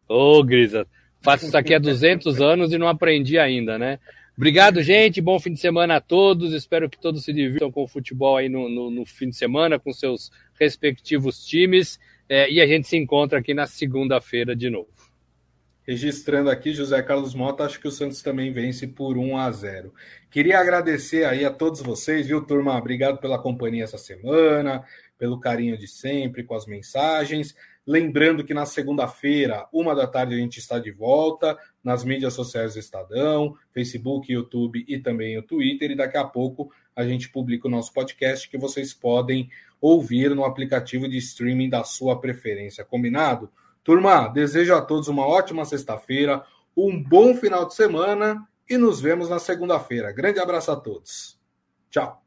Ô, 0.08 0.38
oh, 0.38 0.44
Grisa, 0.44 0.86
faço 1.20 1.46
isso 1.46 1.56
aqui 1.56 1.74
há 1.74 1.78
200 1.78 2.40
anos 2.40 2.72
e 2.72 2.78
não 2.78 2.88
aprendi 2.88 3.38
ainda, 3.38 3.78
né? 3.78 3.98
Obrigado, 4.36 4.82
gente. 4.82 5.20
Bom 5.20 5.38
fim 5.38 5.52
de 5.52 5.60
semana 5.60 5.96
a 5.96 6.00
todos. 6.00 6.52
Espero 6.54 6.88
que 6.88 6.98
todos 6.98 7.24
se 7.24 7.32
divirtam 7.32 7.70
com 7.70 7.84
o 7.84 7.88
futebol 7.88 8.36
aí 8.36 8.48
no, 8.48 8.68
no, 8.68 8.90
no 8.90 9.04
fim 9.04 9.28
de 9.28 9.36
semana, 9.36 9.78
com 9.78 9.92
seus 9.92 10.30
respectivos 10.58 11.44
times. 11.44 12.00
É, 12.28 12.50
e 12.50 12.60
a 12.60 12.66
gente 12.66 12.88
se 12.88 12.96
encontra 12.96 13.38
aqui 13.38 13.52
na 13.52 13.66
segunda-feira 13.66 14.56
de 14.56 14.70
novo. 14.70 14.88
Registrando 15.86 16.48
aqui, 16.48 16.72
José 16.72 17.02
Carlos 17.02 17.34
Mota, 17.34 17.64
acho 17.64 17.80
que 17.80 17.88
o 17.88 17.90
Santos 17.90 18.22
também 18.22 18.52
vence 18.52 18.86
por 18.86 19.18
1 19.18 19.36
a 19.36 19.50
0. 19.50 19.92
Queria 20.30 20.60
agradecer 20.60 21.24
aí 21.24 21.44
a 21.44 21.50
todos 21.50 21.82
vocês, 21.82 22.28
viu, 22.28 22.40
turma? 22.40 22.78
Obrigado 22.78 23.18
pela 23.18 23.36
companhia 23.36 23.84
essa 23.84 23.98
semana, 23.98 24.84
pelo 25.18 25.40
carinho 25.40 25.76
de 25.76 25.88
sempre, 25.88 26.44
com 26.44 26.54
as 26.54 26.66
mensagens. 26.66 27.54
Lembrando 27.86 28.44
que 28.44 28.54
na 28.54 28.64
segunda-feira, 28.64 29.66
uma 29.72 29.94
da 29.94 30.06
tarde, 30.06 30.34
a 30.34 30.38
gente 30.38 30.58
está 30.58 30.78
de 30.78 30.92
volta 30.92 31.58
nas 31.82 32.04
mídias 32.04 32.32
sociais 32.32 32.74
do 32.74 32.78
Estadão, 32.78 33.56
Facebook, 33.72 34.32
YouTube 34.32 34.84
e 34.86 34.98
também 34.98 35.36
o 35.36 35.42
Twitter. 35.42 35.90
E 35.90 35.96
daqui 35.96 36.16
a 36.16 36.24
pouco 36.24 36.72
a 36.94 37.04
gente 37.04 37.28
publica 37.28 37.66
o 37.66 37.70
nosso 37.70 37.92
podcast 37.92 38.48
que 38.48 38.56
vocês 38.56 38.94
podem 38.94 39.50
ouvir 39.80 40.32
no 40.34 40.44
aplicativo 40.44 41.08
de 41.08 41.16
streaming 41.18 41.68
da 41.68 41.82
sua 41.82 42.20
preferência. 42.20 42.84
Combinado? 42.84 43.50
Turma, 43.82 44.28
desejo 44.28 44.74
a 44.74 44.80
todos 44.80 45.08
uma 45.08 45.26
ótima 45.26 45.64
sexta-feira, 45.64 46.44
um 46.76 47.02
bom 47.02 47.34
final 47.34 47.66
de 47.66 47.74
semana 47.74 48.46
e 48.70 48.78
nos 48.78 49.00
vemos 49.00 49.28
na 49.28 49.40
segunda-feira. 49.40 50.12
Grande 50.12 50.38
abraço 50.38 50.70
a 50.70 50.76
todos. 50.76 51.36
Tchau. 51.90 52.21